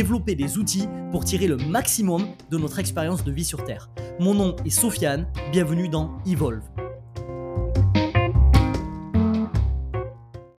développer 0.00 0.34
des 0.34 0.56
outils 0.56 0.88
pour 1.10 1.26
tirer 1.26 1.46
le 1.46 1.58
maximum 1.58 2.26
de 2.50 2.56
notre 2.56 2.78
expérience 2.78 3.22
de 3.22 3.30
vie 3.30 3.44
sur 3.44 3.64
Terre. 3.64 3.90
Mon 4.18 4.32
nom 4.32 4.56
est 4.64 4.70
Sofiane, 4.70 5.30
bienvenue 5.52 5.90
dans 5.90 6.16
Evolve. 6.24 6.64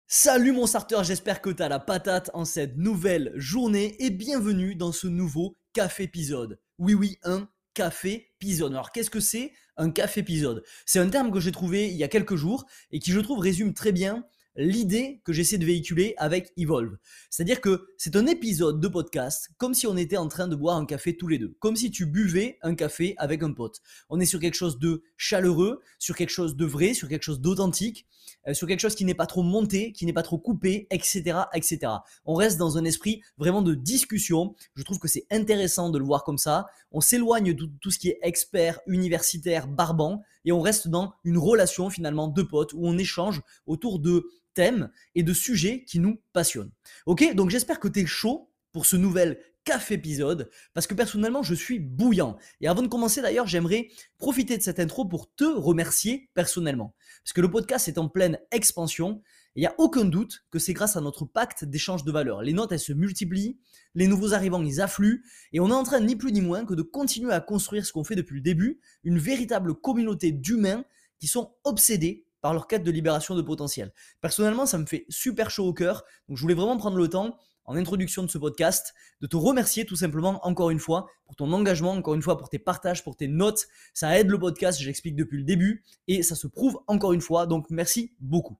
Salut 0.05 0.52
mon 0.52 0.67
starter, 0.67 1.00
j'espère 1.02 1.41
que 1.41 1.50
tu 1.50 1.64
as 1.64 1.70
la 1.70 1.80
patate 1.80 2.30
en 2.36 2.45
cette 2.45 2.77
nouvelle 2.77 3.31
journée 3.36 3.95
et 3.98 4.12
bienvenue 4.12 4.76
dans 4.76 4.91
ce 4.91 5.08
nouveau 5.08 5.58
café 5.73 6.03
épisode. 6.03 6.59
Oui 6.78 6.94
oui, 6.94 7.17
un 7.23 7.50
café 7.73 8.28
épisode. 8.36 8.73
Alors 8.73 8.92
qu'est-ce 8.92 9.09
que 9.09 9.20
c'est 9.20 9.53
un 9.76 9.89
café 9.89 10.20
épisode? 10.20 10.62
C'est 10.86 11.00
un 11.00 11.09
terme 11.09 11.31
que 11.31 11.39
j'ai 11.39 11.52
trouvé 11.52 11.89
il 11.89 11.98
y 11.98 12.03
a 12.03 12.08
quelques 12.08 12.36
jours 12.36 12.67
et 12.92 13.00
qui 13.00 13.12
je 13.12 13.20
trouve 13.20 13.39
résume 13.39 13.73
très 13.73 13.92
bien 13.92 14.23
l'idée 14.55 15.22
que 15.23 15.34
j'essaie 15.34 15.58
de 15.58 15.66
véhiculer 15.66 16.14
avec 16.18 16.52
Evolve. 16.58 16.98
C'est-à-dire 17.30 17.62
que 17.62 17.88
c'est 17.98 18.16
un 18.16 18.26
épisode 18.28 18.80
de 18.80 18.88
podcast 18.88 19.50
comme 19.58 19.73
si 19.73 19.88
on 19.88 19.98
était 19.98 20.17
en 20.17 20.28
train 20.28 20.48
de 20.48 20.56
boire 20.56 20.78
un 20.78 20.86
café 20.86 21.16
tous 21.16 21.28
les 21.28 21.38
deux, 21.38 21.56
comme 21.59 21.75
si 21.75 21.92
tu 21.92 22.06
buvais 22.06 22.58
un 22.62 22.75
café 22.75 23.16
avec 23.17 23.44
un 23.44 23.53
pote. 23.53 23.81
On 24.09 24.20
est 24.20 24.25
sur 24.25 24.40
quelque 24.40 24.56
chose 24.56 24.80
de 24.80 25.03
chaleureux, 25.17 25.81
sur 26.00 26.16
quelque 26.16 26.30
chose 26.30 26.56
de 26.56 26.66
vrai, 26.66 26.94
sur 26.94 27.08
quelque 27.08 27.23
chose 27.23 27.42
d'authentique, 27.42 28.06
euh, 28.48 28.53
sur 28.53 28.67
quelque 28.67 28.80
chose 28.80 28.95
qui 28.95 29.06
n'est 29.06 29.14
pas 29.14 29.28
trop 29.28 29.44
monté, 29.44 29.92
qui 29.92 30.06
n'est 30.06 30.14
pas 30.14 30.23
trop 30.23 30.38
coupé, 30.38 30.88
etc., 30.90 31.42
etc. 31.53 31.80
On 32.25 32.34
reste 32.34 32.58
dans 32.58 32.78
un 32.78 32.86
esprit 32.86 33.22
vraiment 33.38 33.62
de 33.62 33.75
discussion. 33.75 34.56
Je 34.75 34.84
trouve 34.84 35.00
que 35.00 35.08
c'est 35.08 35.25
intéressant 35.30 35.90
de 35.90 35.97
le 35.97 36.06
voir 36.06 36.23
comme 36.23 36.38
ça. 36.38 36.68
On 36.92 37.02
s'éloigne 37.02 37.53
de 37.53 37.70
tout 37.80 37.92
ce 37.92 38.00
qui 38.00 38.09
est 38.09 38.20
expert, 38.22 38.80
universitaire, 38.88 39.68
barbant, 39.68 40.23
et 40.44 40.52
on 40.52 40.62
reste 40.62 40.88
dans 40.88 41.14
une 41.23 41.38
relation 41.38 41.90
finalement 41.90 42.28
de 42.28 42.42
potes 42.42 42.73
où 42.73 42.88
on 42.88 42.97
échange 42.97 43.42
autour 43.66 44.00
de 44.00 44.25
thèmes 44.53 44.91
et 45.16 45.23
de 45.23 45.33
sujets 45.33 45.83
qui 45.85 45.99
nous 45.99 46.21
passionnent. 46.33 46.71
Ok, 47.05 47.33
donc 47.35 47.49
j'espère 47.49 47.80
que 47.80 47.88
tu 47.88 48.02
es 48.02 48.05
chaud 48.05 48.52
pour 48.71 48.85
ce 48.85 48.95
nouvel 48.95 49.39
café 49.63 49.95
épisode 49.95 50.49
parce 50.73 50.88
que 50.88 50.94
personnellement 50.94 51.44
je 51.44 51.53
suis 51.53 51.80
bouillant. 51.80 52.38
Et 52.61 52.67
avant 52.67 52.81
de 52.81 52.88
commencer 52.88 53.22
d'ailleurs, 53.22 53.47
j'aimerais 53.47 53.89
profiter 54.17 54.57
de 54.57 54.63
cette 54.63 54.79
intro 54.79 55.05
pour 55.05 55.33
te 55.33 55.44
remercier 55.44 56.29
personnellement. 56.33 56.95
Parce 57.23 57.33
que 57.33 57.41
le 57.41 57.52
podcast 57.52 57.88
est 57.88 57.97
en 57.97 58.09
pleine 58.09 58.39
expansion. 58.52 59.22
Il 59.55 59.61
n'y 59.61 59.67
a 59.67 59.75
aucun 59.77 60.05
doute 60.05 60.45
que 60.49 60.59
c'est 60.59 60.73
grâce 60.73 60.95
à 60.95 61.02
notre 61.02 61.25
pacte 61.25 61.66
d'échange 61.66 62.05
de 62.05 62.11
valeurs. 62.11 62.41
Les 62.41 62.53
notes, 62.53 62.72
elles 62.72 62.79
se 62.79 62.94
multiplient, 62.94 63.59
les 63.95 64.07
nouveaux 64.07 64.33
arrivants, 64.33 64.63
ils 64.63 64.79
affluent, 64.79 65.25
et 65.52 65.59
on 65.59 65.69
est 65.69 65.73
en 65.73 65.83
train 65.83 65.99
ni 65.99 66.16
plus 66.16 66.31
ni 66.31 66.39
moins 66.39 66.66
que 66.66 66.73
de 66.73 66.81
continuer 66.81 67.33
à 67.33 67.41
construire 67.41 67.85
ce 67.85 67.91
qu'on 67.91 68.05
fait 68.05 68.16
depuis 68.16 68.35
le 68.35 68.41
début, 68.41 68.79
une 69.03 69.19
véritable 69.19 69.75
communauté 69.75 70.31
d'humains 70.31 70.85
qui 71.19 71.27
sont 71.27 71.53
obsédés 71.66 72.25
par 72.42 72.53
leur 72.53 72.67
quête 72.67 72.84
de 72.84 72.92
libération 72.92 73.36
de 73.36 73.42
potentiel. 73.42 73.94
Personnellement, 74.20 74.66
ça 74.66 74.78
me 74.78 74.86
fait 74.86 75.06
super 75.09 75.50
chaud 75.50 75.67
au 75.67 75.73
cœur, 75.73 76.03
donc 76.28 76.38
je 76.38 76.42
voulais 76.42 76.53
vraiment 76.53 76.78
prendre 76.78 76.97
le 76.97 77.08
temps, 77.08 77.38
en 77.66 77.75
introduction 77.75 78.23
de 78.23 78.28
ce 78.28 78.38
podcast, 78.38 78.94
de 79.22 79.28
te 79.28 79.36
remercier 79.36 79.86
tout 79.86 79.95
simplement 79.95 80.45
encore 80.45 80.72
une 80.72 80.80
fois 80.80 81.08
pour 81.25 81.36
ton 81.36 81.52
engagement, 81.53 81.92
encore 81.92 82.16
une 82.16 82.22
fois 82.22 82.38
pour 82.38 82.50
tes 82.50 82.59
partages, 82.59 83.03
pour 83.03 83.16
tes 83.16 83.28
notes. 83.28 83.68
Ça 83.94 84.18
aide 84.18 84.29
le 84.29 84.40
podcast, 84.40 84.79
j'explique 84.79 85.16
depuis 85.16 85.38
le 85.38 85.44
début, 85.44 85.84
et 86.07 86.24
ça 86.24 86.35
se 86.35 86.47
prouve 86.47 86.79
encore 86.88 87.13
une 87.13 87.22
fois, 87.22 87.46
donc 87.46 87.69
merci 87.69 88.13
beaucoup. 88.19 88.58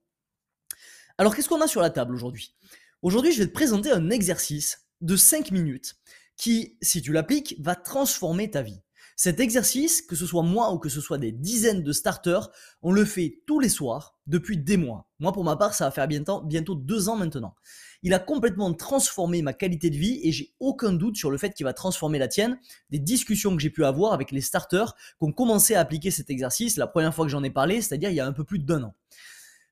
Alors 1.18 1.34
qu'est-ce 1.34 1.48
qu'on 1.48 1.60
a 1.60 1.66
sur 1.66 1.82
la 1.82 1.90
table 1.90 2.14
aujourd'hui? 2.14 2.54
Aujourd'hui, 3.02 3.32
je 3.32 3.40
vais 3.40 3.48
te 3.48 3.52
présenter 3.52 3.90
un 3.90 4.10
exercice 4.10 4.86
de 5.00 5.16
5 5.16 5.50
minutes 5.50 5.96
qui, 6.36 6.76
si 6.80 7.02
tu 7.02 7.12
l'appliques, 7.12 7.56
va 7.58 7.74
transformer 7.74 8.50
ta 8.50 8.62
vie. 8.62 8.80
Cet 9.24 9.38
exercice, 9.38 10.02
que 10.02 10.16
ce 10.16 10.26
soit 10.26 10.42
moi 10.42 10.72
ou 10.72 10.80
que 10.80 10.88
ce 10.88 11.00
soit 11.00 11.16
des 11.16 11.30
dizaines 11.30 11.84
de 11.84 11.92
starters, 11.92 12.50
on 12.82 12.90
le 12.90 13.04
fait 13.04 13.40
tous 13.46 13.60
les 13.60 13.68
soirs 13.68 14.18
depuis 14.26 14.58
des 14.58 14.76
mois. 14.76 15.08
Moi, 15.20 15.32
pour 15.32 15.44
ma 15.44 15.54
part, 15.54 15.74
ça 15.74 15.84
va 15.84 15.92
faire 15.92 16.08
bientôt, 16.08 16.74
deux 16.74 17.08
ans 17.08 17.14
maintenant. 17.14 17.54
Il 18.02 18.14
a 18.14 18.18
complètement 18.18 18.74
transformé 18.74 19.40
ma 19.40 19.52
qualité 19.52 19.90
de 19.90 19.96
vie 19.96 20.18
et 20.24 20.32
j'ai 20.32 20.52
aucun 20.58 20.92
doute 20.92 21.14
sur 21.14 21.30
le 21.30 21.38
fait 21.38 21.54
qu'il 21.54 21.62
va 21.62 21.72
transformer 21.72 22.18
la 22.18 22.26
tienne. 22.26 22.58
Des 22.90 22.98
discussions 22.98 23.54
que 23.54 23.62
j'ai 23.62 23.70
pu 23.70 23.84
avoir 23.84 24.12
avec 24.12 24.32
les 24.32 24.40
starters 24.40 24.92
qui 24.96 25.24
ont 25.24 25.30
commencé 25.30 25.76
à 25.76 25.80
appliquer 25.80 26.10
cet 26.10 26.28
exercice 26.28 26.76
la 26.76 26.88
première 26.88 27.14
fois 27.14 27.24
que 27.24 27.30
j'en 27.30 27.44
ai 27.44 27.50
parlé, 27.50 27.80
c'est-à-dire 27.80 28.10
il 28.10 28.16
y 28.16 28.20
a 28.20 28.26
un 28.26 28.32
peu 28.32 28.42
plus 28.42 28.58
d'un 28.58 28.82
an. 28.82 28.94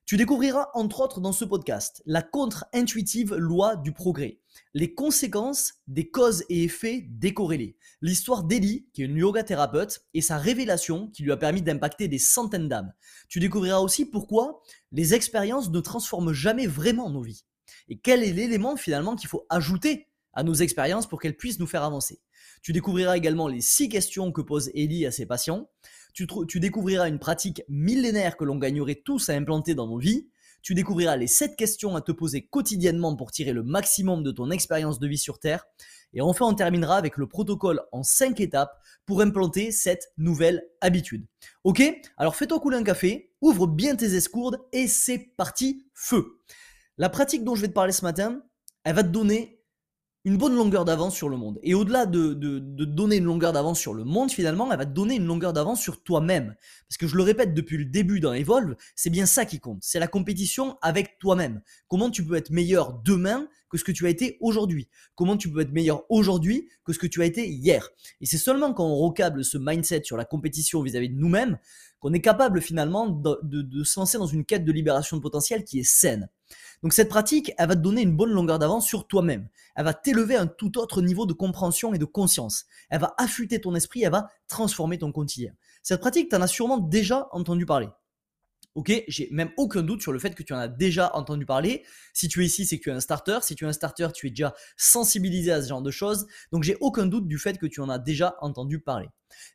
Tu 0.05 0.17
découvriras 0.17 0.67
entre 0.73 0.99
autres 0.99 1.21
dans 1.21 1.31
ce 1.31 1.45
podcast 1.45 2.01
la 2.05 2.21
contre-intuitive 2.21 3.33
loi 3.35 3.77
du 3.77 3.93
progrès, 3.93 4.39
les 4.73 4.93
conséquences 4.93 5.75
des 5.87 6.09
causes 6.09 6.43
et 6.49 6.63
effets 6.63 7.07
décorrélés, 7.11 7.77
l'histoire 8.01 8.43
d'Eli, 8.43 8.87
qui 8.93 9.03
est 9.03 9.05
une 9.05 9.15
yoga 9.15 9.43
thérapeute, 9.43 10.05
et 10.13 10.21
sa 10.21 10.37
révélation 10.37 11.09
qui 11.11 11.23
lui 11.23 11.31
a 11.31 11.37
permis 11.37 11.61
d'impacter 11.61 12.09
des 12.09 12.19
centaines 12.19 12.67
d'âmes. 12.67 12.93
Tu 13.29 13.39
découvriras 13.39 13.79
aussi 13.79 14.05
pourquoi 14.05 14.61
les 14.91 15.13
expériences 15.13 15.69
ne 15.69 15.79
transforment 15.79 16.33
jamais 16.33 16.67
vraiment 16.67 17.09
nos 17.09 17.21
vies, 17.21 17.45
et 17.87 17.97
quel 17.97 18.23
est 18.23 18.33
l'élément 18.33 18.75
finalement 18.75 19.15
qu'il 19.15 19.29
faut 19.29 19.45
ajouter 19.49 20.07
à 20.33 20.43
nos 20.43 20.55
expériences 20.55 21.07
pour 21.07 21.21
qu'elles 21.21 21.37
puissent 21.37 21.59
nous 21.59 21.67
faire 21.67 21.83
avancer? 21.83 22.19
Tu 22.61 22.73
découvriras 22.73 23.17
également 23.17 23.47
les 23.47 23.61
six 23.61 23.89
questions 23.89 24.31
que 24.31 24.41
pose 24.41 24.71
Ellie 24.75 25.05
à 25.05 25.11
ses 25.11 25.25
patients. 25.25 25.69
Tu, 26.13 26.59
découvriras 26.59 27.07
une 27.07 27.19
pratique 27.19 27.63
millénaire 27.69 28.37
que 28.37 28.43
l'on 28.43 28.57
gagnerait 28.57 29.01
tous 29.03 29.29
à 29.29 29.33
implanter 29.33 29.75
dans 29.75 29.87
nos 29.87 29.97
vies. 29.97 30.27
Tu 30.61 30.75
découvriras 30.75 31.15
les 31.15 31.27
sept 31.27 31.55
questions 31.55 31.95
à 31.95 32.01
te 32.01 32.11
poser 32.11 32.45
quotidiennement 32.45 33.15
pour 33.15 33.31
tirer 33.31 33.53
le 33.53 33.63
maximum 33.63 34.23
de 34.23 34.31
ton 34.31 34.51
expérience 34.51 34.99
de 34.99 35.07
vie 35.07 35.17
sur 35.17 35.39
Terre. 35.39 35.65
Et 36.13 36.21
enfin, 36.21 36.45
on 36.45 36.53
terminera 36.53 36.97
avec 36.97 37.17
le 37.17 37.27
protocole 37.27 37.81
en 37.91 38.03
cinq 38.03 38.39
étapes 38.39 38.79
pour 39.05 39.21
implanter 39.21 39.71
cette 39.71 40.11
nouvelle 40.17 40.63
habitude. 40.81 41.25
Ok? 41.63 41.81
Alors 42.17 42.35
fais-toi 42.35 42.59
couler 42.59 42.77
un 42.77 42.83
café, 42.83 43.31
ouvre 43.41 43.65
bien 43.65 43.95
tes 43.95 44.15
escourdes 44.15 44.59
et 44.73 44.87
c'est 44.87 45.31
parti, 45.37 45.87
feu 45.93 46.39
La 46.97 47.09
pratique 47.09 47.43
dont 47.43 47.55
je 47.55 47.61
vais 47.61 47.69
te 47.69 47.73
parler 47.73 47.93
ce 47.93 48.03
matin, 48.03 48.43
elle 48.83 48.95
va 48.95 49.03
te 49.03 49.09
donner 49.09 49.60
une 50.23 50.37
bonne 50.37 50.55
longueur 50.55 50.85
d'avance 50.85 51.15
sur 51.15 51.29
le 51.29 51.37
monde. 51.37 51.59
Et 51.63 51.73
au-delà 51.73 52.05
de, 52.05 52.33
de, 52.33 52.59
de, 52.59 52.85
donner 52.85 53.15
une 53.17 53.25
longueur 53.25 53.53
d'avance 53.53 53.79
sur 53.79 53.93
le 53.93 54.03
monde, 54.03 54.31
finalement, 54.31 54.71
elle 54.71 54.77
va 54.77 54.85
te 54.85 54.91
donner 54.91 55.15
une 55.15 55.25
longueur 55.25 55.51
d'avance 55.51 55.81
sur 55.81 56.03
toi-même. 56.03 56.55
Parce 56.87 56.97
que 56.97 57.07
je 57.07 57.15
le 57.15 57.23
répète 57.23 57.55
depuis 57.55 57.77
le 57.77 57.85
début 57.85 58.19
dans 58.19 58.33
Evolve, 58.33 58.75
c'est 58.95 59.09
bien 59.09 59.25
ça 59.25 59.45
qui 59.45 59.59
compte. 59.59 59.79
C'est 59.81 59.99
la 59.99 60.07
compétition 60.07 60.77
avec 60.81 61.17
toi-même. 61.17 61.61
Comment 61.87 62.11
tu 62.11 62.23
peux 62.23 62.35
être 62.35 62.51
meilleur 62.51 62.93
demain 63.03 63.47
que 63.69 63.77
ce 63.77 63.83
que 63.83 63.91
tu 63.91 64.05
as 64.05 64.09
été 64.09 64.37
aujourd'hui? 64.41 64.89
Comment 65.15 65.37
tu 65.37 65.51
peux 65.51 65.61
être 65.61 65.71
meilleur 65.71 66.03
aujourd'hui 66.09 66.69
que 66.83 66.93
ce 66.93 66.99
que 66.99 67.07
tu 67.07 67.23
as 67.23 67.25
été 67.25 67.49
hier? 67.49 67.89
Et 68.19 68.27
c'est 68.27 68.37
seulement 68.37 68.73
quand 68.73 68.85
on 68.85 68.97
recable 68.97 69.43
ce 69.43 69.57
mindset 69.57 70.03
sur 70.03 70.17
la 70.17 70.25
compétition 70.25 70.83
vis-à-vis 70.83 71.09
de 71.09 71.17
nous-mêmes 71.17 71.57
qu'on 71.99 72.13
est 72.13 72.21
capable 72.21 72.61
finalement 72.61 73.07
de, 73.07 73.39
de, 73.43 73.61
de 73.61 73.83
se 73.83 73.99
lancer 73.99 74.17
dans 74.19 74.27
une 74.27 74.45
quête 74.45 74.65
de 74.65 74.71
libération 74.71 75.17
de 75.17 75.21
potentiel 75.21 75.63
qui 75.63 75.79
est 75.79 75.83
saine. 75.83 76.29
Donc 76.83 76.93
cette 76.93 77.09
pratique, 77.09 77.51
elle 77.57 77.67
va 77.67 77.75
te 77.75 77.81
donner 77.81 78.01
une 78.01 78.15
bonne 78.15 78.31
longueur 78.31 78.59
d'avance 78.59 78.87
sur 78.87 79.07
toi-même. 79.07 79.47
Elle 79.75 79.85
va 79.85 79.93
t'élever 79.93 80.35
à 80.35 80.41
un 80.41 80.47
tout 80.47 80.77
autre 80.77 81.01
niveau 81.01 81.25
de 81.25 81.33
compréhension 81.33 81.93
et 81.93 81.97
de 81.97 82.05
conscience. 82.05 82.65
Elle 82.89 83.01
va 83.01 83.13
affûter 83.17 83.61
ton 83.61 83.75
esprit, 83.75 84.03
elle 84.03 84.11
va 84.11 84.29
transformer 84.47 84.97
ton 84.97 85.11
quotidien. 85.11 85.53
Cette 85.83 86.01
pratique, 86.01 86.29
tu 86.29 86.35
en 86.35 86.41
as 86.41 86.47
sûrement 86.47 86.77
déjà 86.77 87.27
entendu 87.31 87.65
parler. 87.65 87.89
Ok, 88.73 89.03
j'ai 89.09 89.27
même 89.31 89.51
aucun 89.57 89.81
doute 89.81 90.01
sur 90.01 90.13
le 90.13 90.19
fait 90.19 90.33
que 90.33 90.43
tu 90.43 90.53
en 90.53 90.57
as 90.57 90.69
déjà 90.69 91.13
entendu 91.13 91.45
parler. 91.45 91.83
Si 92.13 92.29
tu 92.29 92.41
es 92.41 92.45
ici, 92.45 92.65
c'est 92.65 92.77
que 92.77 92.83
tu 92.83 92.89
es 92.89 92.93
un 92.93 93.01
starter. 93.01 93.39
Si 93.41 93.53
tu 93.53 93.65
es 93.65 93.67
un 93.67 93.73
starter, 93.73 94.07
tu 94.13 94.27
es 94.27 94.29
déjà 94.29 94.53
sensibilisé 94.77 95.51
à 95.51 95.61
ce 95.61 95.67
genre 95.67 95.81
de 95.81 95.91
choses. 95.91 96.25
Donc 96.53 96.63
j'ai 96.63 96.77
aucun 96.79 97.05
doute 97.05 97.27
du 97.27 97.37
fait 97.37 97.57
que 97.57 97.65
tu 97.65 97.81
en 97.81 97.89
as 97.89 97.99
déjà 97.99 98.37
entendu 98.39 98.79
parler. 98.79 99.07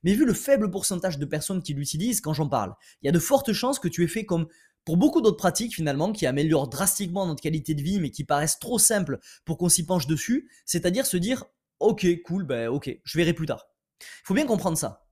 Mais 0.02 0.12
vu 0.12 0.26
le 0.26 0.34
faible 0.34 0.70
pourcentage 0.70 1.18
de 1.18 1.24
personnes 1.24 1.62
qui 1.62 1.72
l'utilisent 1.72 2.20
quand 2.20 2.34
j'en 2.34 2.48
parle, 2.48 2.74
il 3.00 3.06
y 3.06 3.08
a 3.08 3.12
de 3.12 3.18
fortes 3.18 3.54
chances 3.54 3.78
que 3.78 3.88
tu 3.88 4.04
aies 4.04 4.08
fait 4.08 4.26
comme 4.26 4.48
pour 4.86 4.96
beaucoup 4.96 5.20
d'autres 5.20 5.36
pratiques 5.36 5.74
finalement 5.74 6.12
qui 6.12 6.24
améliorent 6.24 6.68
drastiquement 6.68 7.26
notre 7.26 7.42
qualité 7.42 7.74
de 7.74 7.82
vie 7.82 8.00
mais 8.00 8.10
qui 8.10 8.24
paraissent 8.24 8.58
trop 8.58 8.78
simples 8.78 9.18
pour 9.44 9.58
qu'on 9.58 9.68
s'y 9.68 9.84
penche 9.84 10.06
dessus, 10.06 10.48
c'est-à-dire 10.64 11.04
se 11.04 11.18
dire 11.18 11.44
ok 11.80 12.06
cool, 12.24 12.44
ben 12.44 12.68
ok, 12.68 12.98
je 13.04 13.18
verrai 13.18 13.34
plus 13.34 13.46
tard. 13.46 13.66
Il 14.00 14.24
faut 14.24 14.34
bien 14.34 14.46
comprendre 14.46 14.78
ça. 14.78 15.06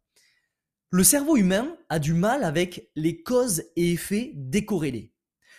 Le 0.90 1.02
cerveau 1.02 1.36
humain 1.36 1.76
a 1.88 1.98
du 1.98 2.14
mal 2.14 2.44
avec 2.44 2.90
les 2.94 3.22
causes 3.22 3.64
et 3.74 3.92
effets 3.92 4.30
décorrélés. 4.36 5.12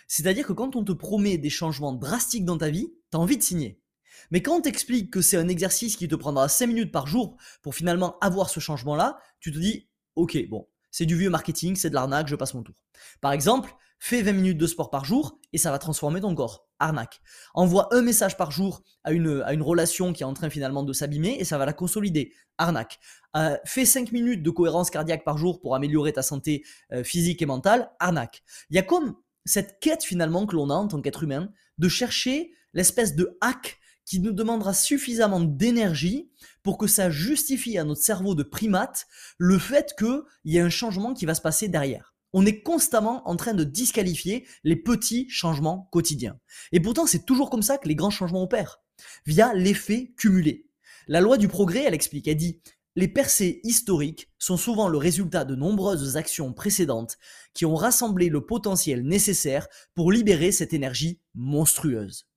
C'est-à-dire 0.08 0.46
que 0.46 0.54
quand 0.54 0.76
on 0.76 0.84
te 0.84 0.92
promet 0.92 1.36
des 1.36 1.50
changements 1.50 1.92
drastiques 1.92 2.46
dans 2.46 2.56
ta 2.56 2.70
vie, 2.70 2.94
tu 3.10 3.16
as 3.18 3.20
envie 3.20 3.36
de 3.36 3.42
signer. 3.42 3.82
Mais 4.30 4.40
quand 4.40 4.56
on 4.56 4.60
t'explique 4.62 5.12
que 5.12 5.20
c'est 5.20 5.36
un 5.36 5.48
exercice 5.48 5.96
qui 5.96 6.08
te 6.08 6.14
prendra 6.14 6.48
5 6.48 6.68
minutes 6.68 6.92
par 6.92 7.06
jour 7.06 7.36
pour 7.60 7.74
finalement 7.74 8.18
avoir 8.20 8.48
ce 8.48 8.60
changement-là, 8.60 9.18
tu 9.40 9.52
te 9.52 9.58
dis, 9.58 9.90
ok, 10.14 10.48
bon, 10.48 10.66
c'est 10.90 11.04
du 11.04 11.16
vieux 11.16 11.28
marketing, 11.28 11.76
c'est 11.76 11.90
de 11.90 11.94
l'arnaque, 11.94 12.28
je 12.28 12.36
passe 12.36 12.54
mon 12.54 12.62
tour. 12.62 12.76
Par 13.20 13.32
exemple, 13.32 13.74
fais 13.98 14.22
20 14.22 14.32
minutes 14.32 14.58
de 14.58 14.66
sport 14.66 14.90
par 14.90 15.04
jour 15.04 15.38
et 15.52 15.58
ça 15.58 15.70
va 15.70 15.78
transformer 15.78 16.20
ton 16.20 16.34
corps. 16.34 16.68
arnaque. 16.78 17.20
Envoie 17.54 17.88
un 17.94 18.02
message 18.02 18.36
par 18.36 18.50
jour 18.50 18.82
à 19.04 19.12
une, 19.12 19.62
relation 19.62 20.12
qui 20.12 20.22
est 20.22 20.26
en 20.26 20.34
train 20.34 20.50
finalement 20.50 20.82
de 20.82 20.92
s'abîmer 20.92 21.36
et 21.38 21.44
ça 21.44 21.56
va 21.56 21.64
la 21.64 21.72
consolider, 21.72 22.32
arnaque. 22.58 22.98
Euh, 23.36 23.56
fais 23.64 23.84
5 23.84 24.12
minutes 24.12 24.42
de 24.42 24.50
cohérence 24.50 24.90
cardiaque 24.90 25.24
par 25.24 25.38
jour 25.38 25.60
pour 25.60 25.74
améliorer 25.74 26.12
ta 26.12 26.22
santé 26.22 26.64
euh, 26.92 27.02
physique 27.02 27.40
et 27.40 27.46
mentale, 27.46 27.90
arnaque. 27.98 28.42
Il 28.70 28.76
y 28.76 28.78
a 28.78 28.82
comme 28.82 29.16
cette 29.44 29.80
quête 29.80 30.04
finalement 30.04 30.44
que 30.46 30.54
l'on 30.54 30.70
a 30.70 30.74
en 30.74 30.88
tant 30.88 31.00
qu'être 31.00 31.22
humain 31.22 31.50
de 31.78 31.88
chercher 31.88 32.52
l'espèce 32.74 33.14
de 33.14 33.38
hack 33.40 33.78
qui 34.04 34.20
nous 34.20 34.32
demandera 34.32 34.72
suffisamment 34.72 35.40
d'énergie 35.40 36.30
pour 36.62 36.78
que 36.78 36.86
ça 36.86 37.10
justifie 37.10 37.76
à 37.78 37.84
notre 37.84 38.02
cerveau 38.02 38.34
de 38.34 38.42
primate 38.42 39.06
le 39.38 39.58
fait 39.58 39.94
qu'il 39.98 40.22
y 40.44 40.58
ait 40.58 40.60
un 40.60 40.70
changement 40.70 41.14
qui 41.14 41.26
va 41.26 41.34
se 41.34 41.40
passer 41.40 41.68
derrière. 41.68 42.15
On 42.38 42.44
est 42.44 42.60
constamment 42.60 43.26
en 43.26 43.34
train 43.34 43.54
de 43.54 43.64
disqualifier 43.64 44.46
les 44.62 44.76
petits 44.76 45.26
changements 45.30 45.88
quotidiens. 45.90 46.38
Et 46.70 46.80
pourtant, 46.80 47.06
c'est 47.06 47.24
toujours 47.24 47.48
comme 47.48 47.62
ça 47.62 47.78
que 47.78 47.88
les 47.88 47.94
grands 47.94 48.10
changements 48.10 48.42
opèrent, 48.42 48.82
via 49.24 49.54
l'effet 49.54 50.12
cumulé. 50.18 50.68
La 51.08 51.22
loi 51.22 51.38
du 51.38 51.48
progrès, 51.48 51.84
elle 51.84 51.94
explique, 51.94 52.28
elle 52.28 52.36
dit, 52.36 52.60
les 52.94 53.08
percées 53.08 53.60
historiques 53.64 54.30
sont 54.38 54.58
souvent 54.58 54.88
le 54.88 54.98
résultat 54.98 55.46
de 55.46 55.54
nombreuses 55.54 56.18
actions 56.18 56.52
précédentes 56.52 57.16
qui 57.54 57.64
ont 57.64 57.74
rassemblé 57.74 58.28
le 58.28 58.44
potentiel 58.44 59.02
nécessaire 59.02 59.66
pour 59.94 60.12
libérer 60.12 60.52
cette 60.52 60.74
énergie 60.74 61.22
monstrueuse. 61.34 62.28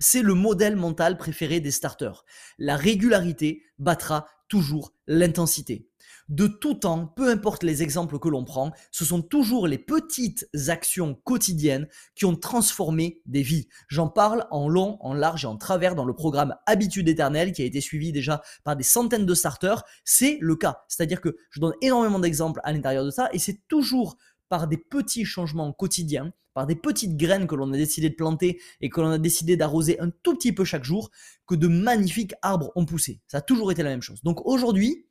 C'est 0.00 0.20
le 0.20 0.34
modèle 0.34 0.76
mental 0.76 1.16
préféré 1.16 1.60
des 1.60 1.70
starters. 1.70 2.26
La 2.58 2.76
régularité 2.76 3.62
battra 3.78 4.26
toujours 4.48 4.92
l'intensité. 5.06 5.88
De 6.28 6.48
tout 6.48 6.74
temps, 6.74 7.06
peu 7.06 7.30
importe 7.30 7.62
les 7.62 7.84
exemples 7.84 8.18
que 8.18 8.28
l'on 8.28 8.44
prend, 8.44 8.72
ce 8.90 9.04
sont 9.04 9.22
toujours 9.22 9.68
les 9.68 9.78
petites 9.78 10.48
actions 10.66 11.14
quotidiennes 11.14 11.86
qui 12.16 12.24
ont 12.24 12.34
transformé 12.34 13.22
des 13.26 13.42
vies. 13.42 13.68
J'en 13.86 14.08
parle 14.08 14.44
en 14.50 14.68
long, 14.68 14.96
en 15.00 15.14
large 15.14 15.44
et 15.44 15.46
en 15.46 15.56
travers 15.56 15.94
dans 15.94 16.04
le 16.04 16.14
programme 16.14 16.56
Habitude 16.66 17.08
éternelle 17.08 17.52
qui 17.52 17.62
a 17.62 17.64
été 17.64 17.80
suivi 17.80 18.10
déjà 18.10 18.42
par 18.64 18.74
des 18.74 18.82
centaines 18.82 19.24
de 19.24 19.34
starters. 19.34 19.84
C'est 20.04 20.38
le 20.40 20.56
cas. 20.56 20.82
C'est-à-dire 20.88 21.20
que 21.20 21.36
je 21.50 21.60
donne 21.60 21.74
énormément 21.80 22.18
d'exemples 22.18 22.60
à 22.64 22.72
l'intérieur 22.72 23.04
de 23.04 23.10
ça 23.10 23.28
et 23.32 23.38
c'est 23.38 23.60
toujours 23.68 24.16
par 24.48 24.66
des 24.66 24.78
petits 24.78 25.24
changements 25.24 25.72
quotidiens 25.72 26.32
par 26.54 26.66
des 26.66 26.74
petites 26.74 27.18
graines 27.18 27.46
que 27.46 27.54
l'on 27.54 27.70
a 27.70 27.76
décidé 27.76 28.08
de 28.08 28.14
planter 28.14 28.62
et 28.80 28.88
que 28.88 29.02
l'on 29.02 29.10
a 29.10 29.18
décidé 29.18 29.58
d'arroser 29.58 30.00
un 30.00 30.08
tout 30.08 30.34
petit 30.34 30.54
peu 30.54 30.64
chaque 30.64 30.84
jour, 30.84 31.10
que 31.46 31.54
de 31.54 31.68
magnifiques 31.68 32.32
arbres 32.40 32.72
ont 32.76 32.86
poussé. 32.86 33.20
Ça 33.28 33.38
a 33.38 33.40
toujours 33.42 33.70
été 33.70 33.82
la 33.82 33.90
même 33.90 34.00
chose. 34.00 34.22
Donc 34.22 34.46
aujourd'hui, 34.46 35.04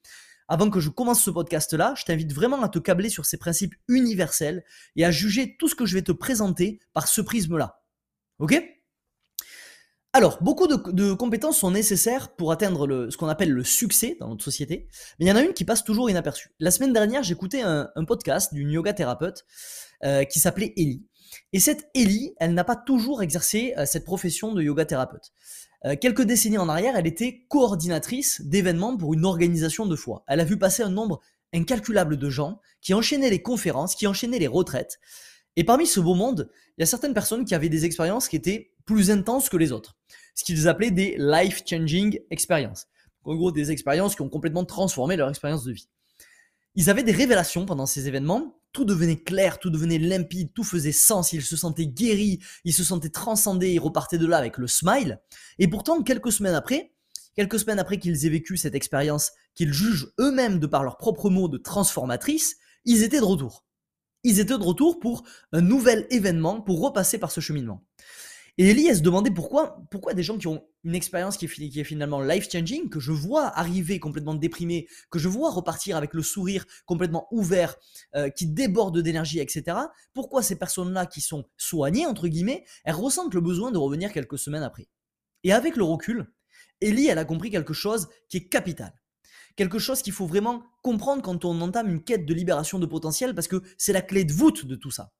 avant 0.47 0.69
que 0.69 0.79
je 0.79 0.89
commence 0.89 1.23
ce 1.23 1.29
podcast-là, 1.29 1.93
je 1.97 2.05
t'invite 2.05 2.33
vraiment 2.33 2.61
à 2.61 2.69
te 2.69 2.79
câbler 2.79 3.09
sur 3.09 3.25
ces 3.25 3.37
principes 3.37 3.75
universels 3.87 4.63
et 4.95 5.05
à 5.05 5.11
juger 5.11 5.55
tout 5.57 5.67
ce 5.67 5.75
que 5.75 5.85
je 5.85 5.95
vais 5.95 6.01
te 6.01 6.11
présenter 6.11 6.79
par 6.93 7.07
ce 7.07 7.21
prisme-là. 7.21 7.81
Ok? 8.39 8.61
Alors, 10.13 10.41
beaucoup 10.41 10.67
de, 10.67 11.13
compétences 11.13 11.57
sont 11.57 11.71
nécessaires 11.71 12.33
pour 12.37 12.53
atteindre 12.53 13.09
ce 13.09 13.17
qu'on 13.17 13.27
appelle 13.27 13.51
le 13.51 13.65
succès 13.65 14.15
dans 14.21 14.29
notre 14.29 14.45
société, 14.45 14.87
mais 15.19 15.25
il 15.25 15.27
y 15.27 15.31
en 15.31 15.35
a 15.35 15.41
une 15.41 15.53
qui 15.53 15.65
passe 15.65 15.83
toujours 15.83 16.09
inaperçue. 16.09 16.51
La 16.61 16.71
semaine 16.71 16.93
dernière, 16.93 17.21
j'écoutais 17.21 17.63
un, 17.63 17.89
podcast 18.07 18.53
d'une 18.53 18.71
yoga 18.71 18.93
thérapeute 18.93 19.45
euh, 20.05 20.23
qui 20.23 20.39
s'appelait 20.39 20.73
Ellie. 20.77 21.05
Et 21.53 21.59
cette 21.59 21.89
Ellie, 21.93 22.33
elle 22.37 22.53
n'a 22.53 22.63
pas 22.63 22.75
toujours 22.75 23.23
exercé 23.23 23.73
euh, 23.77 23.85
cette 23.85 24.05
profession 24.05 24.53
de 24.53 24.61
yoga 24.61 24.85
thérapeute. 24.85 25.31
Euh, 25.85 25.95
quelques 25.99 26.23
décennies 26.23 26.57
en 26.57 26.69
arrière, 26.69 26.95
elle 26.95 27.07
était 27.07 27.45
coordinatrice 27.47 28.41
d'événements 28.41 28.97
pour 28.97 29.13
une 29.13 29.25
organisation 29.25 29.85
de 29.85 29.95
foi. 29.95 30.23
Elle 30.27 30.39
a 30.39 30.45
vu 30.45 30.57
passer 30.57 30.83
un 30.83 30.89
nombre 30.89 31.21
incalculable 31.53 32.17
de 32.17 32.29
gens 32.29 32.59
qui 32.81 32.93
enchaînaient 32.93 33.29
les 33.29 33.41
conférences, 33.41 33.95
qui 33.95 34.07
enchaînaient 34.07 34.39
les 34.39 34.47
retraites. 34.47 34.99
Et 35.55 35.63
parmi 35.63 35.87
ce 35.87 35.99
beau 35.99 36.15
monde, 36.15 36.49
il 36.77 36.81
y 36.81 36.83
a 36.83 36.87
certaines 36.87 37.13
personnes 37.13 37.45
qui 37.45 37.55
avaient 37.55 37.69
des 37.69 37.85
expériences 37.85 38.27
qui 38.27 38.35
étaient 38.35 38.73
plus 38.85 39.11
intenses 39.11 39.47
que 39.47 39.57
les 39.57 39.71
autres. 39.71 39.95
Ce 40.35 40.43
qu'ils 40.43 40.67
appelaient 40.67 40.91
des 40.91 41.15
life-changing 41.17 42.19
experiences. 42.29 42.87
En 43.23 43.35
gros, 43.35 43.51
des 43.51 43.71
expériences 43.71 44.15
qui 44.15 44.21
ont 44.21 44.29
complètement 44.29 44.65
transformé 44.65 45.15
leur 45.15 45.29
expérience 45.29 45.63
de 45.63 45.71
vie. 45.71 45.87
Ils 46.75 46.89
avaient 46.89 47.03
des 47.03 47.13
révélations 47.13 47.65
pendant 47.65 47.85
ces 47.85 48.07
événements 48.07 48.59
tout 48.75 48.83
devenait 48.83 49.15
clair, 49.15 49.57
tout 49.57 49.69
devenait 49.69 49.97
limpide, 49.97 50.51
tout 50.53 50.65
faisait 50.65 50.91
sens, 50.91 51.31
ils 51.31 51.41
se 51.41 51.55
sentaient 51.55 51.87
guéris, 51.87 52.39
ils 52.65 52.73
se 52.73 52.83
sentaient 52.83 53.09
transcendés, 53.09 53.71
ils 53.71 53.79
repartaient 53.79 54.17
de 54.17 54.25
là 54.25 54.35
avec 54.35 54.57
le 54.57 54.67
smile. 54.67 55.21
Et 55.59 55.69
pourtant, 55.69 56.03
quelques 56.03 56.33
semaines 56.33 56.55
après, 56.55 56.91
quelques 57.37 57.57
semaines 57.57 57.79
après 57.79 57.99
qu'ils 57.99 58.25
aient 58.25 58.29
vécu 58.29 58.57
cette 58.57 58.75
expérience, 58.75 59.31
qu'ils 59.53 59.71
jugent 59.71 60.11
eux-mêmes 60.19 60.59
de 60.59 60.67
par 60.67 60.83
leurs 60.83 60.97
propres 60.97 61.29
mots 61.29 61.47
de 61.47 61.57
transformatrice, 61.57 62.57
ils 62.83 63.01
étaient 63.01 63.21
de 63.21 63.25
retour. 63.25 63.63
Ils 64.25 64.41
étaient 64.41 64.57
de 64.57 64.63
retour 64.63 64.99
pour 64.99 65.23
un 65.53 65.61
nouvel 65.61 66.05
événement, 66.09 66.59
pour 66.59 66.81
repasser 66.81 67.17
par 67.17 67.31
ce 67.31 67.39
cheminement. 67.39 67.81
Et 68.57 68.69
Ellie, 68.69 68.87
elle 68.87 68.95
se 68.95 69.01
demandait 69.01 69.31
pourquoi, 69.31 69.83
pourquoi 69.91 70.13
des 70.13 70.23
gens 70.23 70.37
qui 70.37 70.47
ont 70.47 70.65
une 70.85 70.95
expérience 70.95 71.35
qui, 71.35 71.45
est, 71.45 71.83
finalement 71.83 72.21
life-changing, 72.21 72.89
que 72.89 73.01
je 73.01 73.11
vois 73.11 73.47
arriver 73.47 73.99
complètement 73.99 74.33
déprimé, 74.33 74.87
que 75.09 75.19
je 75.19 75.27
vois 75.27 75.51
repartir 75.51 75.97
avec 75.97 76.13
le 76.13 76.21
sourire 76.21 76.65
complètement 76.85 77.27
ouvert, 77.31 77.75
euh, 78.15 78.29
qui 78.29 78.47
déborde 78.47 79.01
d'énergie, 79.01 79.39
etc. 79.39 79.77
Pourquoi 80.13 80.41
ces 80.41 80.57
personnes-là 80.57 81.05
qui 81.05 81.19
sont 81.19 81.45
soignées, 81.57 82.05
entre 82.05 82.29
guillemets, 82.29 82.63
elles 82.85 82.95
ressentent 82.95 83.33
le 83.33 83.41
besoin 83.41 83.71
de 83.71 83.77
revenir 83.77 84.13
quelques 84.13 84.39
semaines 84.39 84.63
après? 84.63 84.87
Et 85.43 85.51
avec 85.51 85.75
le 85.75 85.83
recul, 85.83 86.31
Ellie, 86.79 87.07
elle 87.07 87.17
a 87.17 87.25
compris 87.25 87.51
quelque 87.51 87.73
chose 87.73 88.07
qui 88.29 88.37
est 88.37 88.47
capital. 88.47 88.93
Quelque 89.57 89.79
chose 89.79 90.01
qu'il 90.01 90.13
faut 90.13 90.27
vraiment 90.27 90.63
comprendre 90.81 91.21
quand 91.21 91.43
on 91.43 91.59
entame 91.61 91.89
une 91.89 92.03
quête 92.03 92.25
de 92.25 92.33
libération 92.33 92.79
de 92.79 92.85
potentiel, 92.85 93.35
parce 93.35 93.47
que 93.47 93.61
c'est 93.77 93.93
la 93.93 94.01
clé 94.01 94.23
de 94.23 94.33
voûte 94.33 94.65
de 94.65 94.75
tout 94.75 94.91
ça. 94.91 95.13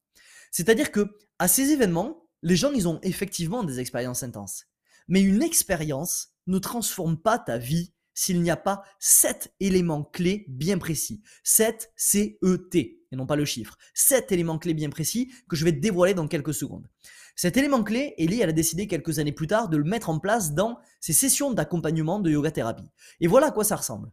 C'est-à-dire 0.51 0.91
que 0.91 1.17
à 1.37 1.49
ces 1.49 1.71
événements, 1.71 2.24
les 2.41 2.55
gens, 2.55 2.71
ils 2.71 2.87
ont 2.87 2.99
effectivement 3.01 3.63
des 3.63 3.79
expériences 3.79 4.23
intenses. 4.23 4.65
Mais 5.07 5.21
une 5.21 5.43
expérience 5.43 6.29
ne 6.47 6.59
transforme 6.59 7.17
pas 7.17 7.39
ta 7.39 7.57
vie 7.57 7.93
s'il 8.13 8.41
n'y 8.41 8.49
a 8.49 8.57
pas 8.57 8.83
sept 8.99 9.53
éléments 9.59 10.03
clés 10.03 10.45
bien 10.47 10.77
précis. 10.77 11.21
7 11.43 11.91
C-E-T, 11.95 13.01
et 13.11 13.15
non 13.15 13.25
pas 13.25 13.35
le 13.35 13.45
chiffre. 13.45 13.77
Sept 13.93 14.31
éléments 14.31 14.57
clés 14.57 14.73
bien 14.73 14.89
précis 14.89 15.31
que 15.49 15.55
je 15.55 15.65
vais 15.65 15.73
te 15.73 15.79
dévoiler 15.79 16.13
dans 16.13 16.27
quelques 16.27 16.53
secondes. 16.53 16.87
Cet 17.35 17.57
élément 17.57 17.83
clé, 17.83 18.13
Ellie, 18.17 18.39
elle 18.39 18.49
a 18.49 18.53
décidé 18.53 18.87
quelques 18.87 19.19
années 19.19 19.33
plus 19.33 19.47
tard 19.47 19.67
de 19.67 19.75
le 19.75 19.83
mettre 19.83 20.09
en 20.09 20.19
place 20.19 20.53
dans 20.53 20.79
ses 21.01 21.11
sessions 21.11 21.51
d'accompagnement 21.51 22.19
de 22.19 22.31
yoga 22.31 22.49
thérapie. 22.49 22.89
Et 23.19 23.27
voilà 23.27 23.47
à 23.47 23.51
quoi 23.51 23.65
ça 23.65 23.75
ressemble. 23.75 24.09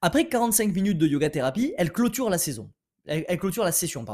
Après 0.00 0.28
45 0.28 0.72
minutes 0.72 0.98
de 0.98 1.08
yoga 1.08 1.28
thérapie, 1.28 1.74
elle 1.76 1.92
clôture 1.92 2.30
la 2.30 2.38
saison. 2.38 2.70
Elle, 3.08 3.38
clôture 3.38 3.64
la 3.64 3.72
session. 3.72 4.04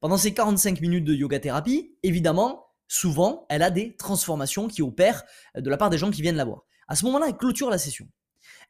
Pendant 0.00 0.16
ces 0.16 0.34
45 0.34 0.80
minutes 0.80 1.04
de 1.04 1.14
yoga 1.14 1.38
thérapie, 1.38 1.96
évidemment, 2.02 2.66
souvent, 2.88 3.46
elle 3.48 3.62
a 3.62 3.70
des 3.70 3.96
transformations 3.96 4.66
qui 4.66 4.82
opèrent 4.82 5.22
de 5.54 5.70
la 5.70 5.76
part 5.76 5.90
des 5.90 5.98
gens 5.98 6.10
qui 6.10 6.22
viennent 6.22 6.36
la 6.36 6.44
voir. 6.44 6.64
À 6.88 6.96
ce 6.96 7.04
moment-là, 7.04 7.26
elle 7.28 7.36
clôture 7.36 7.70
la 7.70 7.78
session. 7.78 8.08